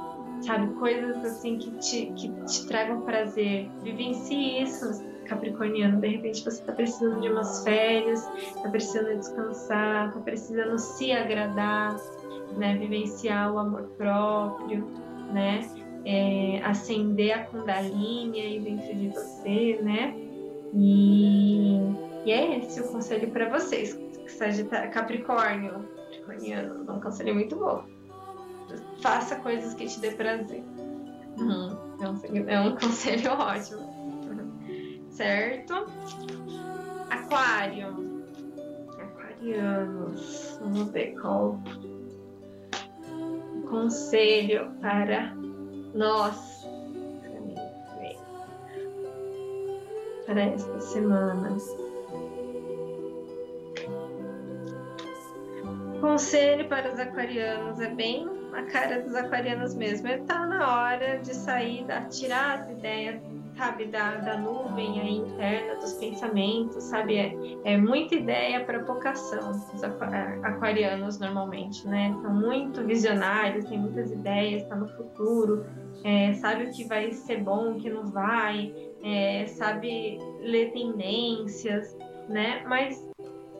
sabe? 0.41 0.73
Coisas 0.75 1.17
assim 1.25 1.57
que 1.57 1.71
te, 1.77 2.05
que 2.13 2.29
te 2.45 2.67
tragam 2.67 3.01
prazer. 3.01 3.69
Vivencie 3.81 4.61
isso 4.61 5.09
capricorniano, 5.25 6.01
de 6.01 6.07
repente 6.07 6.43
você 6.43 6.59
está 6.59 6.73
precisando 6.73 7.21
de 7.21 7.29
umas 7.29 7.63
férias, 7.63 8.29
está 8.37 8.69
precisando 8.69 9.17
descansar, 9.17 10.09
está 10.09 10.19
precisando 10.19 10.77
se 10.77 11.11
agradar, 11.11 11.95
né? 12.57 12.75
Vivenciar 12.77 13.53
o 13.53 13.59
amor 13.59 13.83
próprio, 13.97 14.85
né? 15.31 15.61
É, 16.03 16.61
acender 16.63 17.31
a 17.31 17.45
Kundalini 17.45 18.41
aí 18.41 18.59
dentro 18.59 18.93
de 18.93 19.09
você, 19.09 19.79
né? 19.81 20.20
E, 20.73 21.77
e 22.25 22.31
é 22.31 22.59
esse 22.59 22.81
o 22.81 22.87
conselho 22.91 23.29
para 23.31 23.49
vocês, 23.49 23.99
Sagita, 24.27 24.87
Capricórnio, 24.87 25.85
Capricorniano, 26.05 26.89
é 26.89 26.93
um 26.93 26.99
conselho 26.99 27.33
muito 27.33 27.55
bom. 27.55 27.83
Faça 29.01 29.35
coisas 29.37 29.73
que 29.73 29.87
te 29.87 29.99
dê 29.99 30.11
prazer. 30.11 30.63
Uhum. 31.37 31.77
É, 32.01 32.09
um, 32.09 32.49
é 32.49 32.61
um 32.61 32.75
conselho 32.77 33.31
ótimo 33.31 34.01
certo? 35.21 35.85
Aquário. 37.09 38.23
Aquarianos. 38.99 40.57
Vamos 40.59 40.91
ver 40.91 41.15
qual 41.21 41.59
conselho 43.69 44.71
para 44.81 45.33
nós 45.93 46.50
para 50.31 50.43
esta 50.43 50.79
semana. 50.79 51.57
Conselho 55.99 56.67
para 56.69 56.93
os 56.93 56.99
aquarianos 56.99 57.79
é 57.81 57.89
bem 57.89 58.27
a 58.53 58.63
cara 58.63 59.01
dos 59.01 59.13
aquarianos 59.13 59.75
mesmo. 59.75 60.07
Está 60.07 60.45
na 60.47 60.83
hora 60.83 61.19
de 61.19 61.35
sair, 61.35 61.85
tirar 62.09 62.59
as 62.59 62.69
ideias 62.69 63.21
sabe, 63.57 63.85
da, 63.85 64.15
da 64.15 64.37
nuvem 64.37 64.99
aí 65.01 65.17
interna 65.17 65.75
dos 65.75 65.93
pensamentos, 65.95 66.83
sabe? 66.85 67.17
É, 67.17 67.35
é 67.65 67.77
muita 67.77 68.15
ideia 68.15 68.63
para 68.63 68.79
pouca 68.79 69.11
ação, 69.11 69.51
os 69.51 69.83
aquarianos 69.83 71.19
normalmente, 71.19 71.85
né? 71.87 72.17
São 72.21 72.33
muito 72.33 72.83
visionários, 72.83 73.65
têm 73.65 73.77
muitas 73.77 74.09
ideias, 74.11 74.63
está 74.63 74.75
no 74.75 74.87
futuro, 74.87 75.65
é, 76.03 76.33
sabe 76.33 76.65
o 76.65 76.71
que 76.71 76.83
vai 76.85 77.11
ser 77.11 77.43
bom, 77.43 77.73
o 77.73 77.75
que 77.79 77.89
não 77.89 78.07
vai, 78.07 78.73
é, 79.03 79.45
sabe 79.47 80.17
ler 80.41 80.71
tendências, 80.71 81.95
né? 82.27 82.63
Mas 82.67 83.09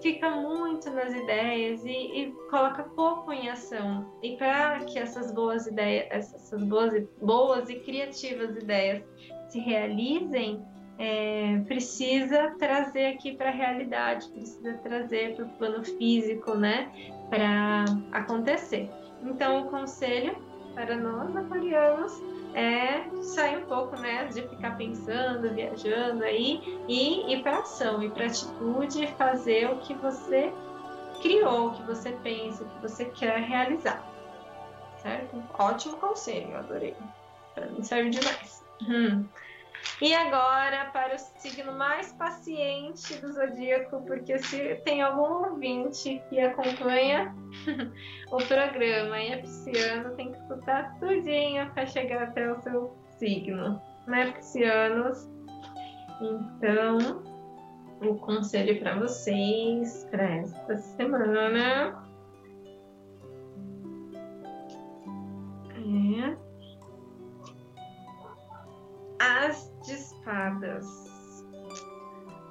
fica 0.02 0.32
muito 0.32 0.90
nas 0.90 1.14
ideias 1.14 1.86
e, 1.86 1.90
e 1.92 2.32
coloca 2.50 2.84
pouco 2.84 3.32
em 3.32 3.50
ação. 3.50 4.12
E 4.24 4.36
para 4.38 4.80
que 4.86 4.98
essas 4.98 5.32
boas 5.32 5.68
ideias, 5.68 6.08
essas 6.10 6.64
boas, 6.64 7.08
boas 7.22 7.70
e 7.70 7.76
criativas 7.76 8.56
ideias 8.58 9.04
se 9.50 9.60
realizem, 9.60 10.64
é, 10.98 11.60
precisa 11.68 12.56
trazer 12.60 13.08
aqui 13.08 13.36
para 13.36 13.50
a 13.50 13.54
realidade, 13.54 14.28
precisa 14.30 14.74
trazer 14.80 15.36
para 15.36 15.46
o 15.46 15.50
plano 15.50 15.84
físico, 15.84 16.56
né, 16.56 16.92
para 17.30 17.86
acontecer. 18.12 18.90
Então, 19.24 19.66
o 19.66 19.70
conselho 19.70 20.36
para 20.74 20.96
nós 20.98 21.36
aquarianos 21.36 22.14
é 22.54 23.10
sair 23.22 23.58
um 23.60 23.66
pouco, 23.66 24.00
né, 24.00 24.26
de 24.26 24.42
ficar 24.48 24.78
pensando, 24.78 25.54
viajando 25.54 26.24
aí 26.24 26.62
e 26.88 27.34
ir 27.34 27.44
para 27.44 27.60
ação, 27.60 28.04
ir 28.04 28.12
para 28.12 28.26
atitude, 28.26 29.08
fazer 29.18 29.70
o 29.70 29.78
que 29.78 29.94
você 29.96 30.52
criou, 31.22 31.68
o 31.68 31.74
que 31.74 31.84
você 31.84 32.12
pensa, 32.24 32.64
o 32.64 32.70
que 32.70 32.82
você 32.82 33.06
quer 33.06 33.40
realizar. 33.40 34.06
Certo? 35.02 35.42
Ótimo 35.58 35.98
conselho, 35.98 36.56
adorei. 36.58 36.96
Para 37.56 37.68
mim 37.68 37.84
serve 37.84 38.10
demais. 38.10 38.64
Hum. 38.88 39.26
E 40.02 40.14
agora 40.16 40.90
para 40.92 41.16
o 41.16 41.18
signo 41.18 41.74
mais 41.74 42.12
paciente 42.14 43.16
do 43.22 43.32
zodíaco, 43.34 44.02
porque 44.06 44.40
se 44.40 44.76
tem 44.84 45.02
algum 45.02 45.52
ouvinte 45.52 46.22
que 46.30 46.40
acompanha 46.40 47.36
o 48.32 48.38
programa 48.38 49.20
e 49.20 49.34
é 49.34 49.38
pisciano, 49.38 50.16
tem 50.16 50.32
que 50.32 50.38
escutar 50.40 50.98
tudinho 51.00 51.72
para 51.74 51.86
chegar 51.86 52.24
até 52.24 52.52
o 52.52 52.60
seu 52.62 52.98
signo, 53.20 53.80
né, 54.08 54.32
piscianos? 54.32 55.30
Então, 56.20 57.24
o 58.02 58.16
conselho 58.16 58.80
para 58.80 58.98
vocês 58.98 60.08
para 60.10 60.24
esta 60.24 60.78
semana 60.78 62.04
é 65.70 66.38
as 69.20 69.71
de 69.84 69.94
espadas. 69.94 70.86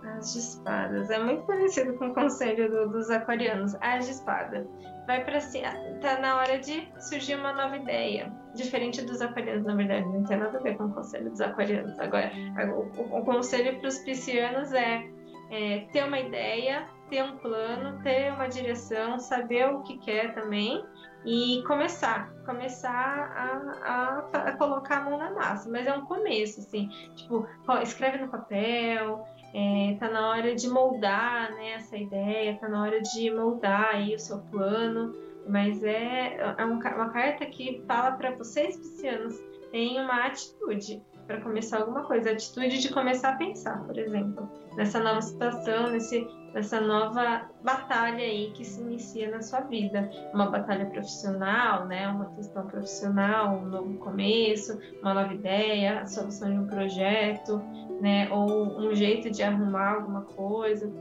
As 0.04 0.32
de 0.32 0.38
espadas. 0.38 1.10
É 1.10 1.18
muito 1.18 1.42
parecido 1.44 1.94
com 1.94 2.08
o 2.08 2.14
conselho 2.14 2.70
do, 2.70 2.88
dos 2.88 3.10
aquarianos. 3.10 3.74
As 3.80 4.06
de 4.06 4.12
espada. 4.12 4.66
Vai 5.06 5.24
para 5.24 5.40
si. 5.40 5.60
Tá 6.00 6.18
na 6.18 6.38
hora 6.38 6.58
de 6.58 6.88
surgir 6.98 7.36
uma 7.36 7.52
nova 7.52 7.76
ideia. 7.76 8.32
Diferente 8.54 9.02
dos 9.02 9.20
aquarianos, 9.20 9.64
na 9.64 9.74
verdade. 9.74 10.06
Não 10.06 10.24
tem 10.24 10.38
nada 10.38 10.58
a 10.58 10.62
ver 10.62 10.76
com 10.76 10.84
o 10.84 10.92
conselho 10.94 11.30
dos 11.30 11.40
aquarianos. 11.40 11.98
Agora, 11.98 12.30
o, 12.74 13.18
o 13.18 13.24
conselho 13.24 13.78
para 13.78 13.88
os 13.88 13.98
piscianos 13.98 14.72
é, 14.72 15.06
é 15.50 15.86
ter 15.92 16.04
uma 16.04 16.18
ideia, 16.18 16.88
ter 17.10 17.22
um 17.22 17.36
plano, 17.36 18.02
ter 18.02 18.32
uma 18.32 18.48
direção, 18.48 19.18
saber 19.18 19.68
o 19.68 19.82
que 19.82 19.98
quer 19.98 20.34
também 20.34 20.82
e 21.24 21.62
começar, 21.66 22.32
começar 22.46 22.90
a, 22.90 24.22
a, 24.32 24.48
a, 24.48 24.52
colocar 24.52 24.98
a 24.98 25.04
mão 25.04 25.18
na 25.18 25.30
massa, 25.32 25.68
mas 25.70 25.86
é 25.86 25.92
um 25.92 26.04
começo, 26.06 26.60
assim, 26.60 26.88
tipo, 27.14 27.46
escreve 27.82 28.18
no 28.18 28.28
papel, 28.28 29.26
é, 29.52 29.96
tá 29.98 30.08
na 30.08 30.28
hora 30.30 30.54
de 30.54 30.68
moldar, 30.68 31.52
né, 31.52 31.72
essa 31.72 31.96
ideia, 31.96 32.56
tá 32.58 32.68
na 32.68 32.82
hora 32.82 33.00
de 33.02 33.30
moldar 33.30 33.94
aí 33.94 34.14
o 34.14 34.18
seu 34.18 34.38
plano, 34.38 35.14
mas 35.46 35.82
é, 35.82 36.36
é 36.56 36.64
um, 36.64 36.78
uma 36.78 37.10
carta 37.10 37.44
que 37.46 37.82
fala 37.86 38.12
para 38.12 38.30
vocês, 38.32 38.76
piscianos, 38.76 39.38
tem 39.70 40.00
uma 40.00 40.26
atitude, 40.26 41.02
para 41.30 41.40
começar 41.42 41.78
alguma 41.78 42.02
coisa, 42.02 42.30
a 42.30 42.32
atitude 42.32 42.78
de 42.78 42.92
começar 42.92 43.34
a 43.34 43.36
pensar, 43.36 43.84
por 43.84 43.96
exemplo, 43.96 44.50
nessa 44.76 44.98
nova 44.98 45.22
situação, 45.22 45.88
nesse, 45.90 46.26
nessa 46.52 46.80
nova 46.80 47.48
batalha 47.62 48.24
aí 48.24 48.50
que 48.50 48.64
se 48.64 48.80
inicia 48.80 49.30
na 49.30 49.40
sua 49.40 49.60
vida, 49.60 50.10
uma 50.34 50.50
batalha 50.50 50.86
profissional, 50.86 51.86
né, 51.86 52.08
uma 52.08 52.34
questão 52.34 52.66
profissional, 52.66 53.58
um 53.58 53.66
novo 53.66 53.94
começo, 53.98 54.76
uma 55.02 55.14
nova 55.14 55.32
ideia, 55.32 56.00
a 56.00 56.06
solução 56.06 56.50
de 56.50 56.58
um 56.58 56.66
projeto, 56.66 57.62
né, 58.00 58.28
ou 58.32 58.80
um 58.80 58.92
jeito 58.92 59.30
de 59.30 59.44
arrumar 59.44 59.98
alguma 59.98 60.22
coisa, 60.22 60.92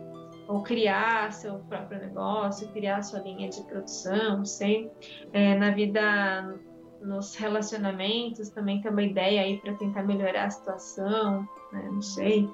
ou 0.48 0.62
criar 0.62 1.34
seu 1.34 1.56
próprio 1.68 2.00
negócio, 2.00 2.68
criar 2.68 3.02
sua 3.02 3.22
linha 3.22 3.50
de 3.50 3.64
produção, 3.64 4.46
sei, 4.46 4.92
é, 5.34 5.56
na 5.56 5.72
vida 5.72 6.54
nos 7.02 7.36
relacionamentos 7.36 8.50
também 8.50 8.82
tem 8.82 8.92
uma 8.92 9.04
ideia 9.04 9.42
aí 9.42 9.58
para 9.58 9.74
tentar 9.74 10.04
melhorar 10.04 10.46
a 10.46 10.50
situação, 10.50 11.48
né? 11.72 11.90
não 11.92 12.02
sei, 12.02 12.50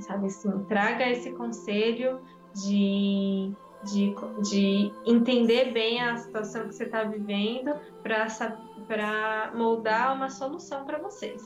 sabe 0.00 0.26
assim, 0.26 0.64
traga 0.64 1.08
esse 1.08 1.32
conselho 1.32 2.20
de, 2.54 3.52
de, 3.84 4.14
de 4.42 4.92
entender 5.06 5.72
bem 5.72 6.00
a 6.00 6.16
situação 6.16 6.68
que 6.68 6.74
você 6.74 6.84
está 6.84 7.04
vivendo 7.04 7.74
para 8.02 9.52
moldar 9.54 10.14
uma 10.14 10.30
solução 10.30 10.84
para 10.84 10.98
vocês. 10.98 11.42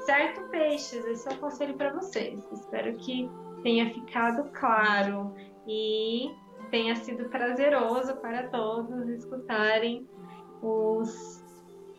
Certo, 0.00 0.42
peixes? 0.48 1.04
Esse 1.04 1.28
é 1.28 1.32
o 1.32 1.38
conselho 1.38 1.74
para 1.74 1.92
vocês. 1.92 2.42
Espero 2.52 2.94
que 2.96 3.30
tenha 3.62 3.92
ficado 3.92 4.48
claro 4.52 5.34
e 5.66 6.30
tenha 6.70 6.96
sido 6.96 7.28
prazeroso 7.28 8.16
para 8.16 8.48
todos 8.48 9.08
escutarem 9.08 10.08
os 10.62 11.37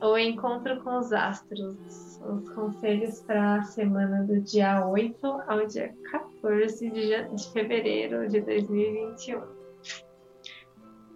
o 0.01 0.17
encontro 0.17 0.81
com 0.81 0.97
os 0.97 1.11
astros. 1.11 2.19
Os 2.21 2.49
conselhos 2.49 3.21
para 3.21 3.55
a 3.55 3.63
semana 3.63 4.23
do 4.23 4.41
dia 4.41 4.85
8 4.85 5.25
ao 5.47 5.65
dia 5.65 5.93
14 6.11 6.89
de, 6.89 7.51
fevereiro 7.51 8.27
de 8.27 8.41
2021. 8.41 9.41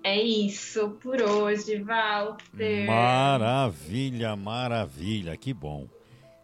É 0.03 0.21
isso 0.21 0.97
por 1.01 1.21
hoje, 1.21 1.81
Walter. 1.81 2.87
Maravilha, 2.87 4.35
maravilha, 4.35 5.37
que 5.37 5.53
bom. 5.53 5.87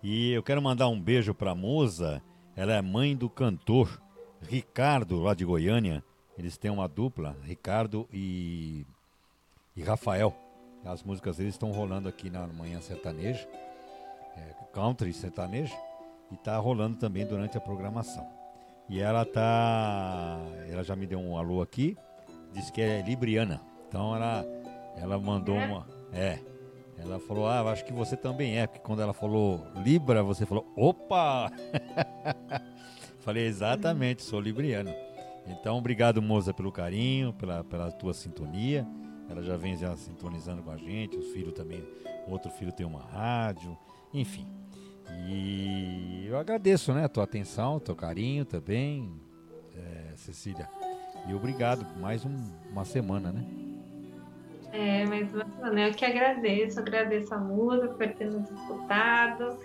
E 0.01 0.31
eu 0.31 0.41
quero 0.41 0.61
mandar 0.61 0.87
um 0.87 0.99
beijo 0.99 1.33
para 1.33 1.51
a 1.51 1.55
Moza, 1.55 2.21
ela 2.55 2.73
é 2.73 2.81
mãe 2.81 3.15
do 3.15 3.29
cantor 3.29 4.01
Ricardo, 4.41 5.19
lá 5.19 5.33
de 5.33 5.43
Goiânia. 5.43 6.03
Eles 6.37 6.57
têm 6.57 6.71
uma 6.71 6.87
dupla, 6.87 7.35
Ricardo 7.43 8.07
e, 8.13 8.85
e 9.75 9.83
Rafael. 9.83 10.33
As 10.85 11.03
músicas 11.03 11.37
deles 11.37 11.53
estão 11.53 11.71
rolando 11.71 12.07
aqui 12.07 12.29
na 12.29 12.47
Manhã 12.47 12.79
Sertaneja, 12.81 13.47
é, 14.37 14.55
country 14.73 15.13
sertanejo, 15.13 15.75
e 16.31 16.35
está 16.35 16.57
rolando 16.57 16.97
também 16.97 17.25
durante 17.25 17.57
a 17.57 17.61
programação. 17.61 18.27
E 18.87 18.99
ela 18.99 19.25
tá. 19.25 20.39
Ela 20.69 20.83
já 20.83 20.95
me 20.95 21.05
deu 21.05 21.19
um 21.19 21.37
alô 21.37 21.61
aqui, 21.61 21.97
disse 22.53 22.71
que 22.71 22.81
é 22.81 23.01
libriana. 23.01 23.61
Então 23.87 24.15
ela, 24.15 24.45
ela 24.97 25.19
mandou 25.19 25.55
é? 25.55 25.65
uma. 25.65 25.87
É. 26.11 26.39
Ela 26.97 27.19
falou, 27.19 27.47
ah, 27.47 27.61
acho 27.71 27.85
que 27.85 27.93
você 27.93 28.17
também 28.17 28.59
é, 28.59 28.67
porque 28.67 28.81
quando 28.81 29.01
ela 29.01 29.13
falou 29.13 29.65
Libra, 29.85 30.21
você 30.21 30.45
falou, 30.45 30.69
opa! 30.75 31.49
Falei, 33.19 33.45
exatamente, 33.45 34.21
sou 34.21 34.41
libriano. 34.41 34.93
Então, 35.47 35.77
obrigado, 35.77 36.21
moça, 36.21 36.53
pelo 36.53 36.71
carinho, 36.71 37.33
pela, 37.33 37.63
pela 37.63 37.91
tua 37.91 38.13
sintonia. 38.13 38.85
Ela 39.29 39.43
já 39.43 39.55
vem 39.55 39.77
já 39.77 39.95
sintonizando 39.95 40.63
com 40.63 40.71
a 40.71 40.77
gente, 40.77 41.17
os 41.17 41.27
filhos 41.31 41.53
também, 41.53 41.87
outro 42.27 42.49
filho 42.51 42.71
tem 42.71 42.85
uma 42.85 43.01
rádio, 43.01 43.77
enfim. 44.13 44.47
E 45.27 46.25
eu 46.27 46.37
agradeço, 46.37 46.93
né, 46.93 47.05
a 47.05 47.09
tua 47.09 47.23
atenção, 47.23 47.79
teu 47.79 47.95
carinho 47.95 48.45
também, 48.45 49.11
é, 49.75 50.15
Cecília. 50.15 50.67
E 51.27 51.33
obrigado, 51.33 51.85
mais 51.99 52.25
um, 52.25 52.35
uma 52.71 52.85
semana, 52.85 53.31
né? 53.31 53.45
É, 54.71 55.05
mais 55.05 55.33
uma 55.33 55.45
semana. 55.45 55.87
Eu 55.87 55.93
que 55.93 56.05
agradeço, 56.05 56.79
agradeço 56.79 57.33
a 57.33 57.37
música 57.37 57.89
por 57.89 58.07
ter 58.09 58.29
nos 58.29 58.49
escutado 58.49 59.59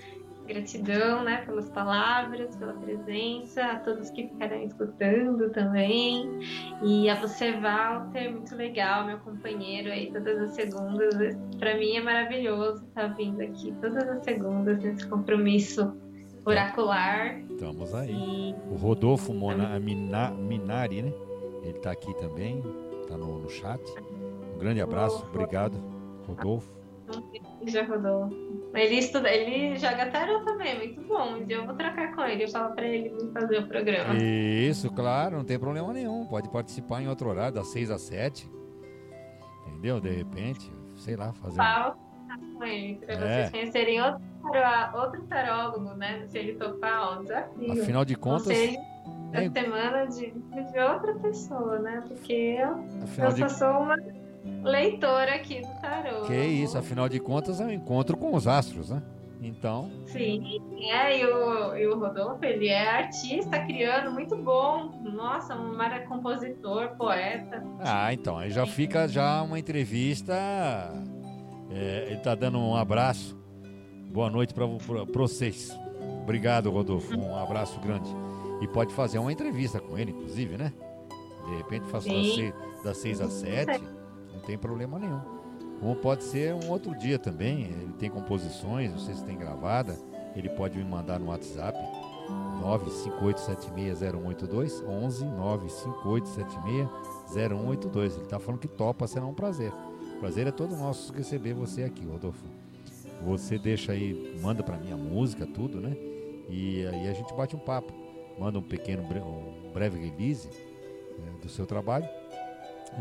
Gratidão, 0.47 1.25
né, 1.25 1.39
pelas 1.47 1.71
palavras, 1.71 2.55
pela 2.57 2.75
presença, 2.75 3.63
a 3.65 3.79
todos 3.79 4.11
que 4.11 4.29
ficaram 4.29 4.63
escutando 4.63 5.51
também. 5.51 6.39
E 6.83 7.09
a 7.09 7.15
você, 7.15 7.53
Walter, 7.53 8.31
muito 8.31 8.55
legal, 8.55 9.07
meu 9.07 9.19
companheiro 9.19 9.91
aí 9.91 10.13
todas 10.13 10.39
as 10.43 10.51
segundas. 10.55 11.15
Para 11.59 11.79
mim 11.79 11.97
é 11.97 12.03
maravilhoso 12.03 12.85
estar 12.85 13.09
vindo 13.15 13.41
aqui 13.41 13.73
todas 13.81 14.07
as 14.09 14.23
segundas 14.23 14.79
nesse 14.83 15.07
compromisso 15.09 15.95
oracular. 16.45 17.41
Estamos 17.51 17.95
aí. 17.95 18.13
E... 18.13 18.55
O 18.71 18.77
Rodolfo 18.77 19.33
Mona, 19.33 19.79
Mina, 19.81 20.31
Minari, 20.31 21.03
né? 21.03 21.13
Ele 21.63 21.79
está 21.79 21.93
aqui 21.93 22.13
também, 22.15 22.63
está 23.03 23.17
no, 23.17 23.39
no 23.39 23.49
chat. 23.49 23.81
Um 24.55 24.59
grande 24.59 24.83
abraço, 24.83 25.25
obrigado, 25.27 25.79
Rodolfo. 26.27 26.71
Já 27.67 27.85
rodou. 27.85 28.29
Ele 28.75 28.97
estuda, 28.97 29.31
ele 29.31 29.77
joga 29.77 30.07
tarô 30.11 30.41
também, 30.41 30.77
muito 30.77 31.01
bom. 31.03 31.37
Um 31.37 31.45
dia 31.45 31.57
eu 31.57 31.67
vou 31.67 31.75
trocar 31.75 32.15
com 32.15 32.23
ele, 32.23 32.49
falar 32.49 32.71
pra 32.71 32.87
ele 32.87 33.15
fazer 33.33 33.59
o 33.59 33.69
programa. 33.69 34.15
Isso, 34.17 34.91
claro, 34.91 35.37
não 35.37 35.45
tem 35.45 35.59
problema 35.59 35.93
nenhum. 35.93 36.27
Pode 36.27 36.49
participar 36.51 37.01
em 37.01 37.09
outro 37.09 37.29
horário, 37.29 37.55
das 37.55 37.69
6 37.69 37.91
às 37.91 38.03
7. 38.03 38.51
Entendeu? 39.67 40.01
De 40.01 40.11
repente, 40.11 40.71
sei 40.97 41.15
lá, 41.17 41.33
fazer. 41.33 41.57
Fala 41.57 41.97
com 42.59 42.65
ele, 42.65 42.97
pra 42.97 43.15
é. 43.15 43.19
vocês 43.19 43.51
conhecerem 43.51 44.03
outro, 44.03 44.21
taró, 44.53 45.05
outro 45.05 45.23
tarólogo, 45.23 45.95
né? 45.95 46.27
Se 46.27 46.39
ele 46.39 46.55
topar, 46.55 47.01
ó, 47.01 47.23
desafio. 47.23 47.73
Afinal 47.73 48.05
de 48.05 48.17
contas. 48.17 48.47
Conselho 48.47 48.95
da 49.35 49.43
é... 49.43 49.51
semana 49.51 50.07
de, 50.07 50.31
de 50.31 50.79
outra 50.79 51.15
pessoa, 51.15 51.79
né? 51.81 52.03
Porque 52.07 52.57
eu, 52.59 53.25
eu 53.25 53.37
só 53.37 53.49
sou 53.49 53.83
uma 53.83 53.97
leitora 54.65 55.35
aqui 55.35 55.61
do 55.61 55.81
tarô. 55.81 56.27
Que 56.27 56.35
isso, 56.35 56.77
afinal 56.77 57.09
de 57.09 57.21
contas 57.21 57.61
é 57.61 57.65
um 57.65 57.71
encontro 57.71 58.17
com 58.17 58.35
os 58.35 58.47
astros, 58.47 58.91
né? 58.91 59.03
Então. 59.43 59.91
Sim, 60.07 60.59
é, 60.91 61.21
e 61.21 61.27
o, 61.27 61.77
e 61.77 61.87
o 61.87 61.99
Rodolfo, 61.99 62.43
ele 62.43 62.69
é 62.69 62.89
artista, 62.89 63.59
criando, 63.61 64.11
muito 64.11 64.35
bom. 64.37 64.91
Nossa, 65.05 65.55
um 65.55 65.77
mara 65.77 66.01
compositor, 66.07 66.97
poeta. 66.97 67.63
Ah, 67.81 68.13
então, 68.13 68.39
aí 68.39 68.51
já 68.51 68.65
fica 68.65 69.07
já 69.07 69.43
uma 69.43 69.59
entrevista. 69.59 70.33
É, 71.71 72.07
ele 72.09 72.21
tá 72.21 72.35
dando 72.35 72.59
um 72.59 72.75
abraço. 72.75 73.37
Boa 74.11 74.31
noite 74.31 74.55
para 74.55 74.65
vocês. 75.13 75.79
Obrigado, 76.23 76.71
Rodolfo. 76.71 77.15
Um 77.15 77.37
abraço 77.37 77.79
grande. 77.81 78.09
E 78.63 78.69
pode 78.69 78.95
fazer 78.95 79.19
uma 79.19 79.33
entrevista 79.33 79.79
com 79.79 79.99
ele, 79.99 80.13
inclusive, 80.13 80.57
né? 80.57 80.73
De 81.45 81.57
repente 81.57 81.87
faço 81.89 82.09
das 82.83 82.97
seis 82.97 83.21
às 83.21 83.33
sete 83.33 83.94
tem 84.47 84.59
problema 84.59 84.99
nenhum. 84.99 85.21
Como 85.81 85.97
pode 85.97 86.23
ser 86.25 86.55
um 86.55 86.71
outro 86.71 86.97
dia 86.97 87.19
também, 87.19 87.65
ele 87.65 87.93
tem 87.99 88.09
composições, 88.09 88.91
não 88.91 88.99
sei 88.99 89.15
se 89.15 89.23
tem 89.25 89.37
gravada, 89.37 89.99
ele 90.35 90.49
pode 90.49 90.79
me 90.79 90.85
mandar 90.85 91.19
no 91.19 91.27
WhatsApp 91.27 91.79
958760182 92.63 94.83
11 94.87 95.27
958760182. 95.27 98.15
Ele 98.15 98.23
está 98.23 98.39
falando 98.39 98.61
que 98.61 98.69
topa, 98.69 99.07
será 99.07 99.27
um 99.27 99.35
prazer. 99.35 99.71
O 100.17 100.21
prazer 100.21 100.47
é 100.47 100.51
todo 100.51 100.75
nosso 100.77 101.13
receber 101.13 101.53
você 101.55 101.85
aqui, 101.85 102.07
Rodolfo. 102.07 102.47
Você 103.25 103.59
deixa 103.59 103.93
aí, 103.93 104.39
manda 104.43 104.63
para 104.63 104.77
mim 104.77 104.93
a 104.93 104.97
música, 104.97 105.47
tudo, 105.47 105.81
né? 105.81 105.97
E 106.49 106.87
aí 106.87 107.09
a 107.09 107.13
gente 107.13 107.35
bate 107.35 107.57
um 107.57 107.59
papo. 107.59 107.93
Manda 108.39 108.59
um 108.59 108.63
pequeno, 108.63 109.03
um 109.03 109.73
breve 109.73 109.99
release 109.99 110.49
né, 110.49 111.33
do 111.43 111.49
seu 111.49 111.67
trabalho 111.67 112.09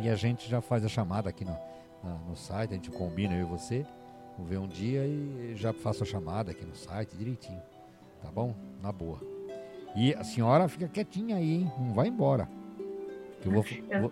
e 0.01 0.09
a 0.09 0.15
gente 0.15 0.49
já 0.49 0.61
faz 0.61 0.83
a 0.83 0.87
chamada 0.87 1.29
aqui 1.29 1.45
no, 1.45 1.57
na, 2.03 2.15
no 2.27 2.35
site, 2.35 2.71
a 2.71 2.75
gente 2.75 2.91
combina 2.91 3.33
eu 3.35 3.41
e 3.41 3.49
você. 3.49 3.85
Vou 4.37 4.47
ver 4.47 4.57
um 4.57 4.67
dia 4.67 5.05
e 5.05 5.53
já 5.55 5.71
faço 5.71 6.03
a 6.03 6.05
chamada 6.05 6.51
aqui 6.51 6.65
no 6.65 6.75
site 6.75 7.15
direitinho. 7.15 7.61
Tá 8.21 8.31
bom? 8.31 8.55
Na 8.81 8.91
boa. 8.91 9.19
E 9.95 10.13
a 10.15 10.23
senhora 10.23 10.67
fica 10.67 10.87
quietinha 10.87 11.35
aí, 11.35 11.51
hein? 11.51 11.71
Não 11.77 11.93
vai 11.93 12.07
embora. 12.07 12.49
Que 13.41 13.47
eu 13.47 13.51
vou, 13.51 13.65
eu 13.89 14.01
vou... 14.01 14.11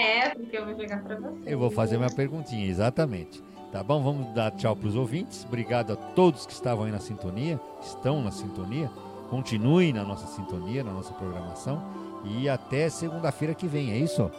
época, 0.00 0.56
eu 0.56 0.64
vou 0.64 0.76
chegar 0.76 1.02
para 1.02 1.20
você. 1.20 1.42
Eu 1.46 1.58
vou 1.58 1.70
fazer 1.70 1.98
minha 1.98 2.10
perguntinha, 2.10 2.66
exatamente. 2.66 3.42
Tá 3.70 3.82
bom? 3.84 4.02
Vamos 4.02 4.32
dar 4.34 4.50
tchau 4.52 4.74
para 4.74 4.88
os 4.88 4.96
ouvintes. 4.96 5.44
Obrigado 5.44 5.92
a 5.92 5.96
todos 5.96 6.46
que 6.46 6.52
estavam 6.52 6.86
aí 6.86 6.92
na 6.92 7.00
sintonia, 7.00 7.60
estão 7.82 8.22
na 8.22 8.30
sintonia. 8.30 8.90
Continuem 9.28 9.92
na 9.92 10.04
nossa 10.04 10.26
sintonia, 10.26 10.82
na 10.82 10.92
nossa 10.92 11.12
programação. 11.12 11.82
E 12.24 12.48
até 12.48 12.88
segunda-feira 12.88 13.54
que 13.54 13.66
vem, 13.66 13.92
é 13.92 13.98
isso? 13.98 14.30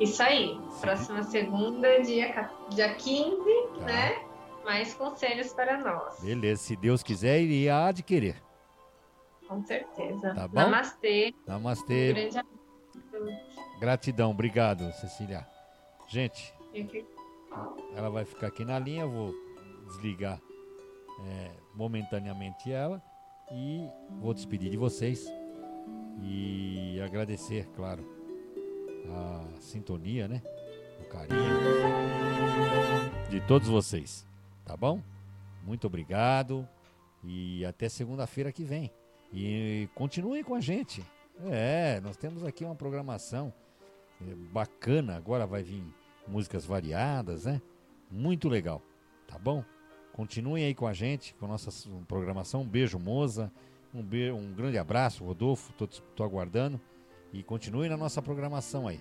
Isso 0.00 0.22
aí. 0.22 0.58
Próxima 0.80 1.22
segunda, 1.22 2.00
dia, 2.02 2.50
dia 2.70 2.94
15, 2.94 3.36
tá. 3.78 3.84
né? 3.84 4.24
Mais 4.64 4.94
conselhos 4.94 5.52
para 5.52 5.78
nós. 5.78 6.20
Beleza. 6.20 6.62
Se 6.62 6.76
Deus 6.76 7.02
quiser, 7.02 7.40
iria 7.40 7.86
adquirir. 7.86 8.36
Com 9.48 9.62
certeza. 9.62 10.34
Tá 10.34 10.46
bom? 10.46 10.54
Namastê. 10.54 11.34
Namastê. 11.46 12.10
Um 12.10 12.14
grande 12.14 12.40
Gratidão. 13.80 14.30
Obrigado, 14.30 14.92
Cecília. 14.92 15.46
Gente, 16.06 16.54
ela 17.94 18.10
vai 18.10 18.24
ficar 18.24 18.48
aqui 18.48 18.64
na 18.64 18.78
linha. 18.78 19.02
Eu 19.02 19.10
vou 19.10 19.34
desligar 19.86 20.40
é, 21.26 21.50
momentaneamente 21.74 22.70
ela 22.70 23.02
e 23.50 23.88
vou 24.20 24.34
despedir 24.34 24.70
de 24.70 24.76
vocês 24.76 25.26
e 26.22 27.00
agradecer, 27.00 27.66
claro, 27.74 28.17
a 29.12 29.44
sintonia, 29.60 30.28
né? 30.28 30.42
O 31.00 31.08
carinho 31.08 31.38
de 33.30 33.40
todos 33.42 33.68
vocês, 33.68 34.26
tá 34.64 34.76
bom? 34.76 35.02
Muito 35.64 35.86
obrigado 35.86 36.66
e 37.22 37.64
até 37.64 37.88
segunda-feira 37.88 38.50
que 38.50 38.64
vem. 38.64 38.90
E 39.32 39.88
continuem 39.94 40.42
com 40.42 40.54
a 40.54 40.60
gente. 40.60 41.04
É, 41.50 42.00
nós 42.00 42.16
temos 42.16 42.44
aqui 42.44 42.64
uma 42.64 42.74
programação 42.74 43.52
é, 44.20 44.34
bacana. 44.52 45.16
Agora 45.16 45.46
vai 45.46 45.62
vir 45.62 45.84
músicas 46.26 46.64
variadas, 46.64 47.44
né? 47.44 47.60
Muito 48.10 48.48
legal, 48.48 48.82
tá 49.26 49.38
bom? 49.38 49.62
Continuem 50.12 50.64
aí 50.64 50.74
com 50.74 50.86
a 50.86 50.92
gente, 50.92 51.34
com 51.34 51.44
a 51.44 51.48
nossa 51.48 51.70
programação. 52.06 52.62
Um 52.62 52.68
beijo, 52.68 52.98
Moza. 52.98 53.52
Um, 53.94 54.02
be 54.02 54.30
um 54.30 54.52
grande 54.52 54.78
abraço, 54.78 55.24
Rodolfo. 55.24 55.72
Estou 55.84 56.26
aguardando. 56.26 56.80
E 57.32 57.42
continuem 57.42 57.90
na 57.90 57.96
nossa 57.96 58.22
programação 58.22 58.88
aí. 58.88 59.00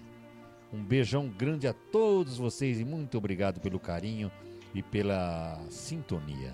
Um 0.73 0.84
beijão 0.84 1.30
grande 1.30 1.67
a 1.67 1.73
todos 1.73 2.38
vocês 2.38 2.80
e 2.80 2.86
muito 2.86 3.17
obrigado 3.17 3.59
pelo 3.61 3.80
carinho 3.80 4.32
e 4.73 4.84
pela 4.84 5.59
sintonia. 5.69 6.53